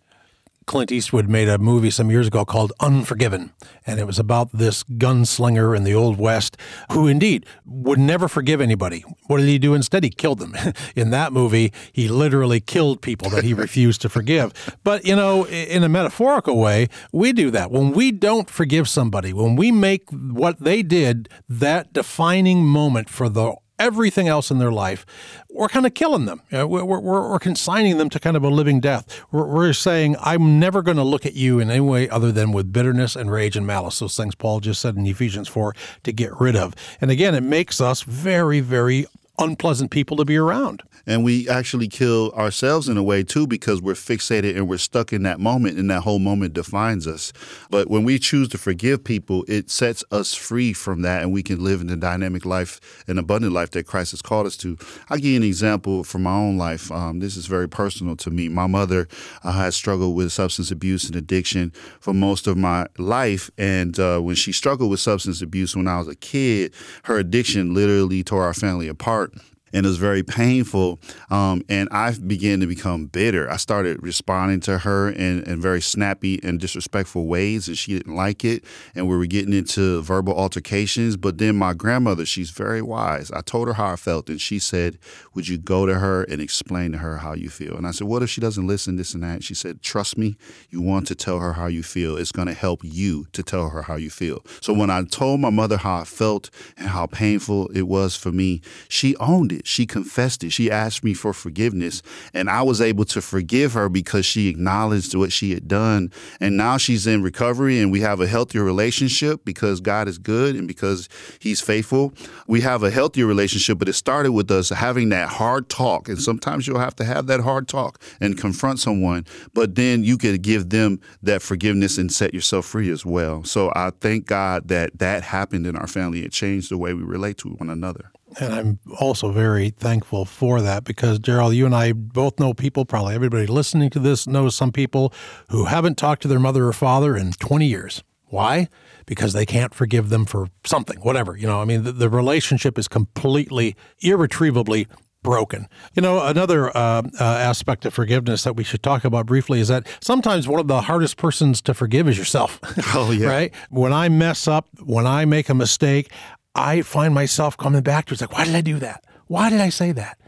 Clint 0.66 0.90
Eastwood 0.90 1.28
made 1.28 1.48
a 1.48 1.58
movie 1.58 1.92
some 1.92 2.10
years 2.10 2.26
ago 2.26 2.44
called 2.44 2.72
Unforgiven, 2.80 3.52
and 3.86 4.00
it 4.00 4.06
was 4.06 4.18
about 4.18 4.50
this 4.52 4.82
gunslinger 4.82 5.76
in 5.76 5.84
the 5.84 5.94
Old 5.94 6.18
West 6.18 6.56
who 6.90 7.06
indeed 7.06 7.46
would 7.64 8.00
never 8.00 8.26
forgive 8.26 8.60
anybody. 8.60 9.04
What 9.28 9.38
did 9.38 9.46
he 9.46 9.60
do 9.60 9.74
instead? 9.74 10.02
He 10.02 10.10
killed 10.10 10.40
them. 10.40 10.56
in 10.96 11.10
that 11.10 11.32
movie, 11.32 11.72
he 11.92 12.08
literally 12.08 12.58
killed 12.58 13.00
people 13.00 13.30
that 13.30 13.44
he 13.44 13.54
refused 13.66 14.00
to 14.02 14.08
forgive. 14.08 14.52
But, 14.82 15.06
you 15.06 15.14
know, 15.14 15.46
in 15.46 15.84
a 15.84 15.88
metaphorical 15.88 16.58
way, 16.58 16.88
we 17.12 17.32
do 17.32 17.52
that. 17.52 17.70
When 17.70 17.92
we 17.92 18.10
don't 18.10 18.50
forgive 18.50 18.88
somebody, 18.88 19.32
when 19.32 19.54
we 19.54 19.70
make 19.70 20.10
what 20.10 20.58
they 20.58 20.82
did 20.82 21.28
that 21.48 21.92
defining 21.92 22.64
moment 22.64 23.08
for 23.08 23.28
the 23.28 23.54
everything 23.78 24.28
else 24.28 24.50
in 24.50 24.58
their 24.58 24.72
life, 24.72 25.04
we're 25.50 25.68
kind 25.68 25.86
of 25.86 25.94
killing 25.94 26.26
them. 26.26 26.42
We're, 26.50 26.84
we're, 26.84 27.00
we're 27.00 27.38
consigning 27.38 27.98
them 27.98 28.10
to 28.10 28.20
kind 28.20 28.36
of 28.36 28.44
a 28.44 28.48
living 28.48 28.80
death. 28.80 29.24
We're, 29.30 29.46
we're 29.46 29.72
saying, 29.72 30.16
I'm 30.20 30.58
never 30.58 30.82
going 30.82 30.96
to 30.96 31.02
look 31.02 31.26
at 31.26 31.34
you 31.34 31.58
in 31.58 31.70
any 31.70 31.80
way 31.80 32.08
other 32.08 32.32
than 32.32 32.52
with 32.52 32.72
bitterness 32.72 33.16
and 33.16 33.30
rage 33.30 33.56
and 33.56 33.66
malice. 33.66 33.98
Those 33.98 34.16
things 34.16 34.34
Paul 34.34 34.60
just 34.60 34.80
said 34.80 34.96
in 34.96 35.06
Ephesians 35.06 35.48
4 35.48 35.74
to 36.04 36.12
get 36.12 36.38
rid 36.40 36.56
of. 36.56 36.74
And 37.00 37.10
again, 37.10 37.34
it 37.34 37.42
makes 37.42 37.80
us 37.80 38.02
very, 38.02 38.60
very 38.60 39.06
unpleasant 39.38 39.90
people 39.90 40.16
to 40.16 40.24
be 40.24 40.36
around. 40.36 40.82
And 41.06 41.24
we 41.24 41.48
actually 41.48 41.88
kill 41.88 42.32
ourselves 42.32 42.88
in 42.88 42.96
a 42.96 43.02
way 43.02 43.22
too 43.22 43.46
because 43.46 43.80
we're 43.80 43.94
fixated 43.94 44.56
and 44.56 44.68
we're 44.68 44.78
stuck 44.78 45.12
in 45.12 45.22
that 45.22 45.38
moment, 45.38 45.78
and 45.78 45.90
that 45.90 46.02
whole 46.02 46.18
moment 46.18 46.54
defines 46.54 47.06
us. 47.06 47.32
But 47.70 47.88
when 47.88 48.04
we 48.04 48.18
choose 48.18 48.48
to 48.48 48.58
forgive 48.58 49.04
people, 49.04 49.44
it 49.46 49.70
sets 49.70 50.02
us 50.10 50.34
free 50.34 50.72
from 50.72 51.02
that, 51.02 51.22
and 51.22 51.32
we 51.32 51.42
can 51.42 51.62
live 51.62 51.80
in 51.80 51.86
the 51.86 51.96
dynamic 51.96 52.44
life, 52.44 52.80
an 53.06 53.18
abundant 53.18 53.52
life 53.52 53.70
that 53.72 53.86
Christ 53.86 54.10
has 54.10 54.22
called 54.22 54.46
us 54.46 54.56
to. 54.58 54.76
I'll 55.08 55.18
give 55.18 55.26
you 55.26 55.36
an 55.36 55.42
example 55.44 56.02
from 56.02 56.24
my 56.24 56.34
own 56.34 56.56
life. 56.56 56.90
Um, 56.90 57.20
this 57.20 57.36
is 57.36 57.46
very 57.46 57.68
personal 57.68 58.16
to 58.16 58.30
me. 58.30 58.48
My 58.48 58.66
mother 58.66 59.06
uh, 59.44 59.52
has 59.52 59.76
struggled 59.76 60.16
with 60.16 60.32
substance 60.32 60.70
abuse 60.70 61.06
and 61.06 61.14
addiction 61.14 61.72
for 62.00 62.12
most 62.12 62.46
of 62.46 62.56
my 62.56 62.86
life. 62.98 63.50
And 63.56 63.98
uh, 63.98 64.18
when 64.20 64.34
she 64.34 64.52
struggled 64.52 64.90
with 64.90 65.00
substance 65.00 65.42
abuse 65.42 65.76
when 65.76 65.86
I 65.86 65.98
was 65.98 66.08
a 66.08 66.16
kid, 66.16 66.72
her 67.04 67.18
addiction 67.18 67.74
literally 67.74 68.24
tore 68.24 68.42
our 68.42 68.54
family 68.54 68.88
apart. 68.88 69.25
And 69.72 69.84
it 69.84 69.88
was 69.88 69.98
very 69.98 70.22
painful. 70.22 71.00
Um, 71.30 71.62
and 71.68 71.88
I 71.90 72.12
began 72.12 72.60
to 72.60 72.66
become 72.66 73.06
bitter. 73.06 73.50
I 73.50 73.56
started 73.56 74.02
responding 74.02 74.60
to 74.60 74.78
her 74.78 75.10
in, 75.10 75.42
in 75.42 75.60
very 75.60 75.80
snappy 75.80 76.40
and 76.42 76.60
disrespectful 76.60 77.26
ways, 77.26 77.68
and 77.68 77.76
she 77.76 77.96
didn't 77.96 78.14
like 78.14 78.44
it. 78.44 78.64
And 78.94 79.08
we 79.08 79.16
were 79.16 79.26
getting 79.26 79.52
into 79.52 80.02
verbal 80.02 80.34
altercations. 80.34 81.16
But 81.16 81.38
then 81.38 81.56
my 81.56 81.74
grandmother, 81.74 82.24
she's 82.24 82.50
very 82.50 82.82
wise. 82.82 83.30
I 83.30 83.40
told 83.40 83.68
her 83.68 83.74
how 83.74 83.92
I 83.92 83.96
felt, 83.96 84.28
and 84.28 84.40
she 84.40 84.58
said, 84.58 84.98
Would 85.34 85.48
you 85.48 85.58
go 85.58 85.84
to 85.86 85.94
her 85.94 86.22
and 86.24 86.40
explain 86.40 86.92
to 86.92 86.98
her 86.98 87.18
how 87.18 87.34
you 87.34 87.50
feel? 87.50 87.76
And 87.76 87.86
I 87.86 87.90
said, 87.90 88.06
What 88.06 88.22
if 88.22 88.30
she 88.30 88.40
doesn't 88.40 88.66
listen, 88.66 88.96
this 88.96 89.14
and 89.14 89.22
that? 89.24 89.42
She 89.42 89.54
said, 89.54 89.82
Trust 89.82 90.16
me, 90.16 90.36
you 90.70 90.80
want 90.80 91.06
to 91.08 91.14
tell 91.14 91.40
her 91.40 91.54
how 91.54 91.66
you 91.66 91.82
feel. 91.82 92.16
It's 92.16 92.32
going 92.32 92.48
to 92.48 92.54
help 92.54 92.80
you 92.84 93.26
to 93.32 93.42
tell 93.42 93.70
her 93.70 93.82
how 93.82 93.96
you 93.96 94.10
feel. 94.10 94.44
So 94.60 94.72
when 94.72 94.90
I 94.90 95.02
told 95.04 95.40
my 95.40 95.50
mother 95.50 95.76
how 95.76 96.00
I 96.00 96.04
felt 96.04 96.50
and 96.76 96.88
how 96.88 97.06
painful 97.06 97.68
it 97.68 97.88
was 97.88 98.16
for 98.16 98.32
me, 98.32 98.60
she 98.88 99.16
owned 99.16 99.52
it. 99.52 99.55
She 99.64 99.86
confessed 99.86 100.44
it. 100.44 100.50
She 100.50 100.70
asked 100.70 101.04
me 101.04 101.14
for 101.14 101.32
forgiveness, 101.32 102.02
and 102.34 102.50
I 102.50 102.62
was 102.62 102.80
able 102.80 103.04
to 103.06 103.20
forgive 103.20 103.72
her 103.74 103.88
because 103.88 104.26
she 104.26 104.48
acknowledged 104.48 105.14
what 105.14 105.32
she 105.32 105.52
had 105.52 105.68
done. 105.68 106.10
And 106.40 106.56
now 106.56 106.76
she's 106.76 107.06
in 107.06 107.22
recovery, 107.22 107.80
and 107.80 107.92
we 107.92 108.00
have 108.00 108.20
a 108.20 108.26
healthier 108.26 108.64
relationship 108.64 109.44
because 109.44 109.80
God 109.80 110.08
is 110.08 110.18
good 110.18 110.56
and 110.56 110.66
because 110.66 111.08
He's 111.38 111.60
faithful. 111.60 112.12
We 112.46 112.60
have 112.62 112.82
a 112.82 112.90
healthier 112.90 113.26
relationship, 113.26 113.78
but 113.78 113.88
it 113.88 113.94
started 113.94 114.32
with 114.32 114.50
us 114.50 114.70
having 114.70 115.10
that 115.10 115.28
hard 115.28 115.68
talk. 115.68 116.08
And 116.08 116.20
sometimes 116.20 116.66
you'll 116.66 116.78
have 116.78 116.96
to 116.96 117.04
have 117.04 117.26
that 117.26 117.40
hard 117.40 117.68
talk 117.68 118.00
and 118.20 118.38
confront 118.38 118.80
someone, 118.80 119.24
but 119.54 119.74
then 119.74 120.04
you 120.04 120.18
could 120.18 120.42
give 120.42 120.70
them 120.70 121.00
that 121.22 121.42
forgiveness 121.42 121.98
and 121.98 122.12
set 122.12 122.34
yourself 122.34 122.66
free 122.66 122.90
as 122.90 123.04
well. 123.04 123.44
So 123.44 123.72
I 123.74 123.90
thank 124.00 124.26
God 124.26 124.68
that 124.68 124.98
that 124.98 125.22
happened 125.22 125.66
in 125.66 125.76
our 125.76 125.86
family. 125.86 126.24
It 126.24 126.32
changed 126.32 126.70
the 126.70 126.78
way 126.78 126.94
we 126.94 127.02
relate 127.02 127.38
to 127.38 127.48
one 127.50 127.70
another. 127.70 128.10
And 128.38 128.54
I'm 128.54 128.78
also 128.98 129.32
very 129.32 129.70
thankful 129.70 130.24
for 130.24 130.60
that 130.60 130.84
because, 130.84 131.18
Daryl, 131.18 131.54
you 131.54 131.64
and 131.64 131.74
I 131.74 131.92
both 131.92 132.38
know 132.38 132.52
people, 132.52 132.84
probably 132.84 133.14
everybody 133.14 133.46
listening 133.46 133.90
to 133.90 133.98
this 133.98 134.26
knows 134.26 134.54
some 134.54 134.72
people 134.72 135.12
who 135.50 135.64
haven't 135.64 135.96
talked 135.96 136.22
to 136.22 136.28
their 136.28 136.38
mother 136.38 136.66
or 136.66 136.72
father 136.72 137.16
in 137.16 137.32
20 137.32 137.66
years. 137.66 138.02
Why? 138.26 138.68
Because 139.06 139.32
they 139.32 139.46
can't 139.46 139.72
forgive 139.72 140.08
them 140.08 140.26
for 140.26 140.48
something, 140.64 140.98
whatever. 141.00 141.36
You 141.36 141.46
know, 141.46 141.60
I 141.60 141.64
mean, 141.64 141.84
the, 141.84 141.92
the 141.92 142.10
relationship 142.10 142.78
is 142.78 142.88
completely, 142.88 143.76
irretrievably 144.00 144.88
broken. 145.26 145.68
You 145.94 146.02
know, 146.02 146.24
another 146.24 146.68
uh, 146.76 147.02
uh, 147.20 147.24
aspect 147.24 147.84
of 147.84 147.92
forgiveness 147.92 148.44
that 148.44 148.54
we 148.54 148.62
should 148.62 148.82
talk 148.82 149.04
about 149.04 149.26
briefly 149.26 149.58
is 149.58 149.68
that 149.68 149.86
sometimes 150.00 150.46
one 150.46 150.60
of 150.60 150.68
the 150.68 150.82
hardest 150.82 151.16
persons 151.16 151.60
to 151.62 151.74
forgive 151.74 152.08
is 152.08 152.16
yourself. 152.16 152.60
Oh, 152.94 153.10
yeah. 153.10 153.28
right? 153.36 153.54
When 153.70 153.92
I 153.92 154.08
mess 154.08 154.46
up, 154.46 154.68
when 154.84 155.04
I 155.04 155.24
make 155.24 155.48
a 155.48 155.54
mistake, 155.54 156.12
I 156.56 156.82
find 156.82 157.14
myself 157.14 157.56
coming 157.56 157.82
back 157.82 158.06
to 158.06 158.14
it's 158.14 158.22
like, 158.22 158.32
why 158.32 158.44
did 158.44 158.54
I 158.54 158.62
do 158.62 158.78
that? 158.78 159.04
Why 159.26 159.50
did 159.50 159.60
I 159.60 159.68
say 159.68 159.92
that? 159.92 160.18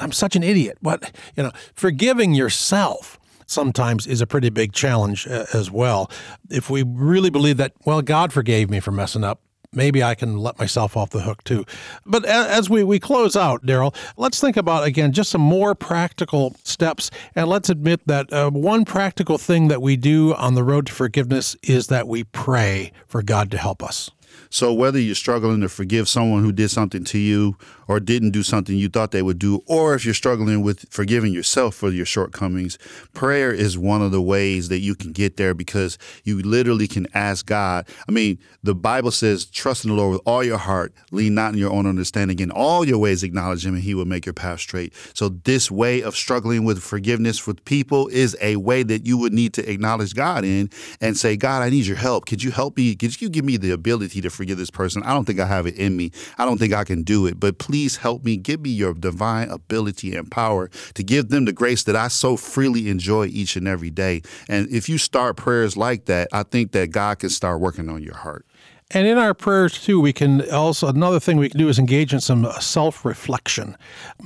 I'm 0.00 0.12
such 0.12 0.36
an 0.36 0.42
idiot. 0.42 0.76
What, 0.80 1.10
you 1.36 1.42
know, 1.42 1.52
forgiving 1.74 2.34
yourself 2.34 3.18
sometimes 3.46 4.06
is 4.06 4.20
a 4.20 4.26
pretty 4.26 4.50
big 4.50 4.72
challenge 4.72 5.26
uh, 5.26 5.46
as 5.54 5.70
well. 5.70 6.10
If 6.50 6.68
we 6.68 6.82
really 6.82 7.30
believe 7.30 7.56
that, 7.56 7.72
well, 7.86 8.02
God 8.02 8.32
forgave 8.32 8.68
me 8.68 8.80
for 8.80 8.90
messing 8.90 9.24
up, 9.24 9.40
maybe 9.72 10.02
I 10.02 10.14
can 10.14 10.36
let 10.38 10.58
myself 10.58 10.96
off 10.96 11.10
the 11.10 11.22
hook 11.22 11.42
too. 11.44 11.64
But 12.04 12.26
as 12.26 12.68
we, 12.68 12.84
we 12.84 13.00
close 13.00 13.36
out, 13.36 13.64
Daryl, 13.64 13.94
let's 14.16 14.40
think 14.40 14.56
about, 14.56 14.84
again, 14.84 15.12
just 15.12 15.30
some 15.30 15.40
more 15.40 15.74
practical 15.74 16.54
steps. 16.62 17.10
And 17.34 17.48
let's 17.48 17.70
admit 17.70 18.06
that 18.06 18.32
uh, 18.32 18.50
one 18.50 18.84
practical 18.84 19.38
thing 19.38 19.68
that 19.68 19.80
we 19.80 19.96
do 19.96 20.34
on 20.34 20.54
the 20.54 20.62
road 20.62 20.86
to 20.86 20.92
forgiveness 20.92 21.56
is 21.62 21.86
that 21.88 22.06
we 22.06 22.24
pray 22.24 22.92
for 23.06 23.22
God 23.22 23.50
to 23.52 23.58
help 23.58 23.82
us. 23.82 24.10
So 24.50 24.72
whether 24.72 24.98
you're 24.98 25.14
struggling 25.14 25.60
to 25.60 25.68
forgive 25.68 26.08
someone 26.08 26.42
who 26.42 26.52
did 26.52 26.70
something 26.70 27.04
to 27.04 27.18
you 27.18 27.56
or 27.88 28.00
didn't 28.00 28.30
do 28.30 28.42
something 28.42 28.76
you 28.76 28.88
thought 28.88 29.10
they 29.10 29.22
would 29.22 29.38
do, 29.38 29.62
or 29.66 29.94
if 29.94 30.04
you're 30.04 30.14
struggling 30.14 30.62
with 30.62 30.88
forgiving 30.90 31.32
yourself 31.32 31.74
for 31.74 31.90
your 31.90 32.06
shortcomings, 32.06 32.78
prayer 33.12 33.52
is 33.52 33.76
one 33.76 34.02
of 34.02 34.10
the 34.10 34.22
ways 34.22 34.68
that 34.68 34.78
you 34.78 34.94
can 34.94 35.12
get 35.12 35.36
there 35.36 35.54
because 35.54 35.98
you 36.24 36.40
literally 36.40 36.88
can 36.88 37.06
ask 37.14 37.46
God. 37.46 37.86
I 38.08 38.12
mean, 38.12 38.38
the 38.62 38.74
Bible 38.74 39.10
says, 39.10 39.44
trust 39.46 39.84
in 39.84 39.90
the 39.90 39.96
Lord 39.96 40.12
with 40.12 40.22
all 40.26 40.42
your 40.42 40.58
heart, 40.58 40.94
lean 41.10 41.34
not 41.34 41.52
in 41.52 41.58
your 41.58 41.72
own 41.72 41.86
understanding. 41.86 42.38
In 42.38 42.50
all 42.50 42.84
your 42.86 42.98
ways, 42.98 43.22
acknowledge 43.22 43.66
Him, 43.66 43.74
and 43.74 43.82
He 43.82 43.94
will 43.94 44.04
make 44.04 44.26
your 44.26 44.32
path 44.32 44.60
straight. 44.60 44.94
So, 45.14 45.28
this 45.28 45.70
way 45.70 46.02
of 46.02 46.16
struggling 46.16 46.64
with 46.64 46.82
forgiveness 46.82 47.46
with 47.46 47.64
people 47.64 48.08
is 48.08 48.36
a 48.40 48.56
way 48.56 48.82
that 48.82 49.06
you 49.06 49.18
would 49.18 49.32
need 49.32 49.52
to 49.54 49.70
acknowledge 49.70 50.14
God 50.14 50.44
in 50.44 50.70
and 51.00 51.16
say, 51.16 51.36
God, 51.36 51.62
I 51.62 51.70
need 51.70 51.86
your 51.86 51.96
help. 51.96 52.26
Could 52.26 52.42
you 52.42 52.50
help 52.50 52.76
me? 52.76 52.94
Could 52.94 53.20
you 53.20 53.28
give 53.28 53.44
me 53.44 53.56
the 53.56 53.70
ability 53.70 54.20
to 54.24 54.30
forgive 54.30 54.58
this 54.58 54.70
person? 54.70 55.02
I 55.04 55.14
don't 55.14 55.24
think 55.24 55.40
I 55.40 55.46
have 55.46 55.66
it 55.66 55.76
in 55.76 55.96
me. 55.96 56.10
I 56.36 56.44
don't 56.44 56.58
think 56.58 56.74
I 56.74 56.84
can 56.84 57.02
do 57.02 57.26
it, 57.26 57.38
but 57.38 57.58
please 57.58 57.96
help 57.96 58.24
me. 58.24 58.36
Give 58.36 58.60
me 58.60 58.70
your 58.70 58.94
divine 58.94 59.48
ability 59.50 60.14
and 60.16 60.30
power 60.30 60.68
to 60.94 61.02
give 61.02 61.28
them 61.28 61.44
the 61.44 61.52
grace 61.52 61.84
that 61.84 61.96
I 61.96 62.08
so 62.08 62.36
freely 62.36 62.88
enjoy 62.88 63.26
each 63.26 63.56
and 63.56 63.68
every 63.68 63.90
day. 63.90 64.22
And 64.48 64.68
if 64.68 64.88
you 64.88 64.98
start 64.98 65.36
prayers 65.36 65.76
like 65.76 66.06
that, 66.06 66.28
I 66.32 66.42
think 66.42 66.72
that 66.72 66.90
God 66.90 67.20
can 67.20 67.30
start 67.30 67.60
working 67.60 67.88
on 67.88 68.02
your 68.02 68.16
heart. 68.16 68.44
And 68.90 69.06
in 69.06 69.16
our 69.18 69.34
prayers 69.34 69.82
too, 69.82 70.00
we 70.00 70.12
can 70.12 70.48
also 70.50 70.88
another 70.88 71.18
thing 71.18 71.38
we 71.38 71.48
can 71.48 71.58
do 71.58 71.68
is 71.68 71.78
engage 71.78 72.12
in 72.12 72.20
some 72.20 72.46
self-reflection. 72.60 73.76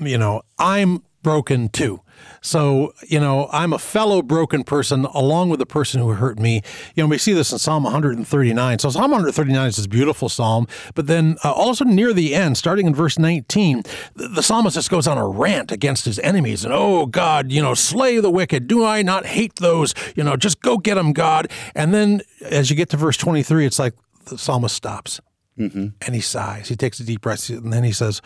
You 0.01 0.19
know, 0.19 0.43
I'm 0.59 1.03
broken 1.23 1.69
too. 1.69 2.01
So, 2.41 2.95
you 3.07 3.21
know, 3.21 3.49
I'm 3.53 3.73
a 3.73 3.79
fellow 3.79 4.23
broken 4.23 4.65
person 4.65 5.05
along 5.07 5.51
with 5.51 5.59
the 5.59 5.67
person 5.67 6.01
who 6.01 6.11
hurt 6.11 6.39
me. 6.39 6.63
You 6.95 7.03
know, 7.03 7.09
we 7.09 7.19
see 7.19 7.33
this 7.33 7.53
in 7.53 7.59
Psalm 7.59 7.85
139. 7.85 8.79
So, 8.79 8.91
Psalm 8.91 9.11
139 9.11 9.67
is 9.67 9.77
this 9.77 9.87
beautiful 9.87 10.29
psalm. 10.29 10.67
But 10.95 11.07
then, 11.07 11.37
uh, 11.45 11.53
also 11.53 11.85
near 11.85 12.13
the 12.13 12.35
end, 12.35 12.57
starting 12.57 12.87
in 12.87 12.95
verse 12.95 13.19
19, 13.19 13.83
the, 14.15 14.29
the 14.29 14.43
psalmist 14.43 14.75
just 14.75 14.91
goes 14.91 15.07
on 15.07 15.19
a 15.19 15.27
rant 15.27 15.73
against 15.73 16.05
his 16.05 16.19
enemies. 16.21 16.65
And, 16.65 16.73
oh, 16.73 17.07
God, 17.07 17.51
you 17.51 17.63
know, 17.63 17.75
slay 17.75 18.19
the 18.21 18.31
wicked. 18.31 18.67
Do 18.67 18.85
I 18.85 19.03
not 19.03 19.27
hate 19.27 19.57
those? 19.57 19.95
You 20.17 20.25
know, 20.25 20.37
just 20.37 20.61
go 20.61 20.79
get 20.79 20.95
them, 20.95 21.13
God. 21.13 21.51
And 21.75 21.93
then 21.93 22.23
as 22.43 22.71
you 22.71 22.77
get 22.77 22.91
to 22.91 22.97
verse 22.97 23.17
23, 23.17 23.67
it's 23.67 23.79
like 23.79 23.95
the 24.27 24.39
psalmist 24.39 24.75
stops 24.75 25.21
mm-hmm. 25.59 25.89
and 26.01 26.15
he 26.15 26.21
sighs. 26.21 26.69
He 26.69 26.77
takes 26.77 27.01
a 27.01 27.05
deep 27.05 27.23
breath 27.23 27.49
and 27.49 27.73
then 27.73 27.85
he 27.85 27.93
says, 27.93 28.21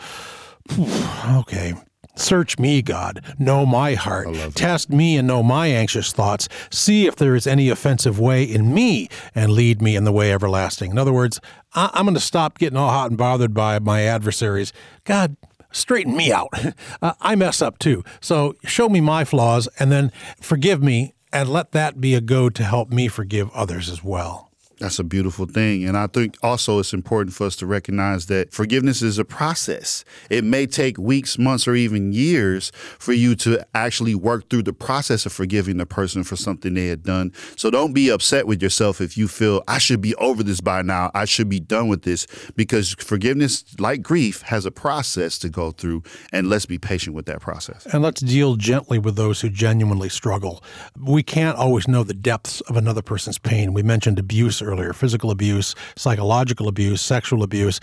okay 1.37 1.73
Search 2.15 2.59
me, 2.59 2.81
God, 2.81 3.21
know 3.39 3.65
my 3.65 3.95
heart. 3.95 4.27
Test 4.55 4.89
me 4.89 5.17
and 5.17 5.27
know 5.27 5.41
my 5.41 5.67
anxious 5.67 6.11
thoughts. 6.11 6.47
See 6.69 7.07
if 7.07 7.15
there 7.15 7.35
is 7.35 7.47
any 7.47 7.69
offensive 7.69 8.19
way 8.19 8.43
in 8.43 8.73
me 8.73 9.09
and 9.33 9.51
lead 9.51 9.81
me 9.81 9.95
in 9.95 10.03
the 10.03 10.11
way 10.11 10.31
everlasting. 10.31 10.91
In 10.91 10.97
other 10.99 11.13
words, 11.13 11.41
I- 11.73 11.89
am 11.95 12.05
going 12.05 12.13
to 12.13 12.19
stop 12.19 12.59
getting 12.59 12.77
all 12.77 12.91
hot 12.91 13.09
and 13.09 13.17
bothered 13.17 13.53
by 13.53 13.79
my 13.79 14.03
adversaries. 14.03 14.71
God, 15.05 15.35
straighten 15.71 16.15
me 16.15 16.31
out. 16.31 16.49
uh, 17.01 17.13
I 17.19 17.35
mess 17.35 17.61
up 17.61 17.79
too. 17.79 18.03
So 18.21 18.55
show 18.63 18.89
me 18.89 19.01
my 19.01 19.25
flaws 19.25 19.67
and 19.79 19.91
then 19.91 20.11
forgive 20.39 20.83
me 20.83 21.13
and 21.31 21.49
let 21.49 21.71
that 21.71 21.99
be 21.99 22.13
a 22.13 22.21
go 22.21 22.49
to 22.49 22.63
help 22.63 22.91
me 22.91 23.07
forgive 23.07 23.49
others 23.51 23.89
as 23.89 24.03
well. 24.03 24.51
That's 24.79 24.99
a 24.99 25.03
beautiful 25.03 25.45
thing. 25.45 25.85
And 25.85 25.95
I 25.95 26.07
think 26.07 26.35
also 26.41 26.79
it's 26.79 26.93
important 26.93 27.35
for 27.35 27.45
us 27.45 27.55
to 27.57 27.65
recognize 27.65 28.25
that 28.27 28.53
forgiveness 28.53 29.01
is 29.01 29.17
a 29.19 29.25
process. 29.25 30.03
It 30.29 30.43
may 30.43 30.65
take 30.65 30.97
weeks, 30.97 31.37
months, 31.37 31.67
or 31.67 31.75
even 31.75 32.11
years 32.11 32.71
for 32.99 33.13
you 33.13 33.35
to 33.37 33.65
actually 33.75 34.15
work 34.15 34.49
through 34.49 34.63
the 34.63 34.73
process 34.73 35.25
of 35.25 35.31
forgiving 35.31 35.77
the 35.77 35.85
person 35.85 36.23
for 36.23 36.35
something 36.35 36.73
they 36.73 36.87
had 36.87 37.03
done. 37.03 37.31
So 37.55 37.69
don't 37.69 37.93
be 37.93 38.09
upset 38.09 38.47
with 38.47 38.61
yourself 38.61 38.99
if 38.99 39.17
you 39.17 39.27
feel, 39.27 39.63
I 39.67 39.77
should 39.77 40.01
be 40.01 40.15
over 40.15 40.43
this 40.43 40.61
by 40.61 40.81
now. 40.81 41.11
I 41.13 41.25
should 41.25 41.49
be 41.49 41.59
done 41.59 41.87
with 41.87 42.01
this 42.01 42.25
because 42.55 42.93
forgiveness, 42.93 43.63
like 43.79 44.01
grief, 44.01 44.41
has 44.43 44.65
a 44.65 44.71
process 44.71 45.37
to 45.39 45.49
go 45.49 45.71
through. 45.71 46.03
And 46.31 46.49
let's 46.49 46.65
be 46.65 46.79
patient 46.79 47.15
with 47.15 47.25
that 47.27 47.41
process. 47.41 47.85
And 47.85 48.01
let's 48.01 48.21
deal 48.21 48.55
gently 48.55 48.97
with 48.97 49.15
those 49.15 49.41
who 49.41 49.49
genuinely 49.49 50.09
struggle. 50.09 50.63
We 50.99 51.21
can't 51.21 51.57
always 51.57 51.87
know 51.87 52.03
the 52.03 52.13
depths 52.13 52.61
of 52.61 52.75
another 52.75 53.01
person's 53.01 53.37
pain. 53.37 53.73
We 53.73 53.83
mentioned 53.83 54.17
abuse 54.17 54.62
earlier 54.63 54.93
physical 54.93 55.31
abuse, 55.31 55.75
psychological 55.95 56.67
abuse, 56.67 57.01
sexual 57.01 57.43
abuse. 57.43 57.79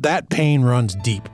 That 0.00 0.28
pain 0.30 0.62
runs 0.62 0.94
deep. 0.96 1.28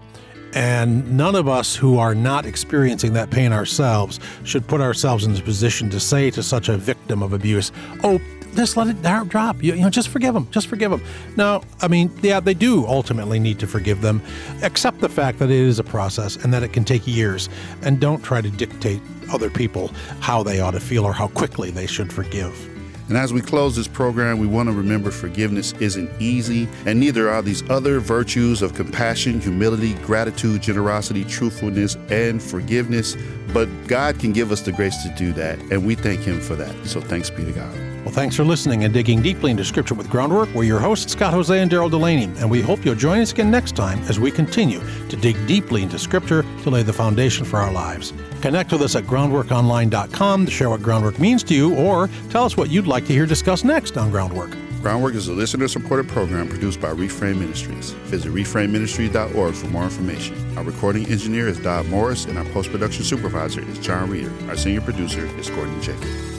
And 0.54 1.16
none 1.16 1.34
of 1.34 1.46
us 1.46 1.76
who 1.76 1.98
are 1.98 2.14
not 2.14 2.46
experiencing 2.46 3.12
that 3.12 3.30
pain 3.30 3.52
ourselves 3.52 4.18
should 4.44 4.66
put 4.66 4.80
ourselves 4.80 5.24
in 5.24 5.34
the 5.34 5.42
position 5.42 5.90
to 5.90 6.00
say 6.00 6.30
to 6.30 6.42
such 6.42 6.68
a 6.68 6.76
victim 6.76 7.22
of 7.22 7.32
abuse, 7.32 7.70
oh, 8.02 8.20
just 8.54 8.76
let 8.76 8.88
it 8.88 9.28
drop. 9.28 9.62
You, 9.62 9.74
you, 9.74 9.82
know, 9.82 9.90
just 9.90 10.08
forgive 10.08 10.34
them. 10.34 10.48
Just 10.50 10.66
forgive 10.66 10.90
them. 10.90 11.02
Now, 11.37 11.62
I 11.80 11.88
mean, 11.88 12.11
yeah, 12.22 12.40
they 12.40 12.54
do 12.54 12.87
ultimately 12.87 13.38
need 13.38 13.58
to 13.61 13.66
forgive 13.66 14.00
them. 14.00 14.22
Accept 14.62 15.00
the 15.00 15.08
fact 15.08 15.38
that 15.38 15.50
it 15.50 15.61
is 15.61 15.78
a 15.78 15.84
process 15.84 16.37
and 16.37 16.52
that 16.52 16.62
it 16.62 16.72
can 16.72 16.84
take 16.84 17.06
years. 17.06 17.48
And 17.82 18.00
don't 18.00 18.22
try 18.22 18.40
to 18.40 18.50
dictate 18.50 19.02
other 19.30 19.50
people 19.50 19.88
how 20.20 20.42
they 20.42 20.61
ought 20.61 20.72
to 20.72 20.80
feel 20.80 21.04
or 21.04 21.12
how 21.12 21.28
quickly 21.28 21.70
they 21.70 21.87
should 21.87 22.12
forgive. 22.12 22.77
And 23.08 23.16
as 23.16 23.32
we 23.32 23.40
close 23.40 23.74
this 23.74 23.88
program, 23.88 24.38
we 24.38 24.46
want 24.46 24.68
to 24.68 24.74
remember 24.74 25.10
forgiveness 25.10 25.72
isn't 25.80 26.10
easy, 26.20 26.68
and 26.86 27.00
neither 27.00 27.30
are 27.30 27.42
these 27.42 27.68
other 27.70 28.00
virtues 28.00 28.60
of 28.62 28.74
compassion, 28.74 29.40
humility, 29.40 29.94
gratitude, 29.94 30.62
generosity, 30.62 31.24
truthfulness, 31.24 31.96
and 32.10 32.42
forgiveness. 32.42 33.16
But 33.52 33.66
God 33.86 34.18
can 34.18 34.32
give 34.32 34.52
us 34.52 34.60
the 34.60 34.72
grace 34.72 35.02
to 35.04 35.14
do 35.16 35.32
that, 35.32 35.58
and 35.72 35.86
we 35.86 35.94
thank 35.94 36.20
Him 36.20 36.40
for 36.40 36.54
that. 36.56 36.74
So 36.86 37.00
thanks 37.00 37.30
be 37.30 37.44
to 37.44 37.52
God. 37.52 37.88
Well, 38.04 38.14
thanks 38.14 38.37
for 38.37 38.44
listening 38.44 38.84
and 38.84 38.94
digging 38.94 39.20
deeply 39.22 39.50
into 39.50 39.64
Scripture 39.64 39.94
with 39.94 40.08
Groundwork. 40.08 40.48
We're 40.54 40.64
your 40.64 40.78
hosts, 40.78 41.12
Scott 41.12 41.34
Hoezee 41.34 41.58
and 41.58 41.70
Daryl 41.70 41.90
Delaney, 41.90 42.24
and 42.24 42.50
we 42.50 42.62
hope 42.62 42.84
you'll 42.84 42.94
join 42.94 43.20
us 43.20 43.32
again 43.32 43.50
next 43.50 43.76
time 43.76 43.98
as 44.04 44.18
we 44.18 44.30
continue 44.30 44.80
to 45.08 45.16
dig 45.16 45.37
deeply 45.46 45.82
into 45.82 45.98
Scripture 45.98 46.44
to 46.62 46.70
lay 46.70 46.82
the 46.82 46.92
foundation 46.92 47.44
for 47.44 47.58
our 47.58 47.72
lives. 47.72 48.12
Connect 48.40 48.72
with 48.72 48.82
us 48.82 48.96
at 48.96 49.04
groundworkonline.com 49.04 50.46
to 50.46 50.50
share 50.50 50.70
what 50.70 50.80
Groundwork 50.80 51.18
means 51.18 51.42
to 51.44 51.54
you, 51.54 51.74
or 51.74 52.08
tell 52.30 52.44
us 52.44 52.56
what 52.56 52.70
you'd 52.70 52.87
like 52.87 53.06
to 53.06 53.12
hear 53.12 53.26
discussed 53.26 53.64
next 53.64 53.96
on 53.98 54.11
Groundwork. 54.11 54.56
Groundwork 54.80 55.14
is 55.14 55.26
a 55.26 55.32
listener 55.32 55.66
supported 55.66 56.08
program 56.08 56.48
produced 56.48 56.80
by 56.80 56.92
Reframe 56.92 57.38
Ministries. 57.38 57.90
Visit 58.06 58.32
reframeministries.org 58.32 59.54
for 59.54 59.66
more 59.66 59.82
information. 59.82 60.56
Our 60.56 60.62
recording 60.62 61.04
engineer 61.08 61.48
is 61.48 61.58
Dodd 61.58 61.87
Morris, 61.87 62.26
and 62.26 62.38
our 62.38 62.44
post 62.46 62.70
production 62.70 63.04
supervisor 63.04 63.61
is 63.61 63.78
John 63.80 64.08
Reeder. 64.08 64.32
Our 64.48 64.56
senior 64.56 64.80
producer 64.80 65.26
is 65.37 65.50
Gordon 65.50 65.82
Jacob. 65.82 66.38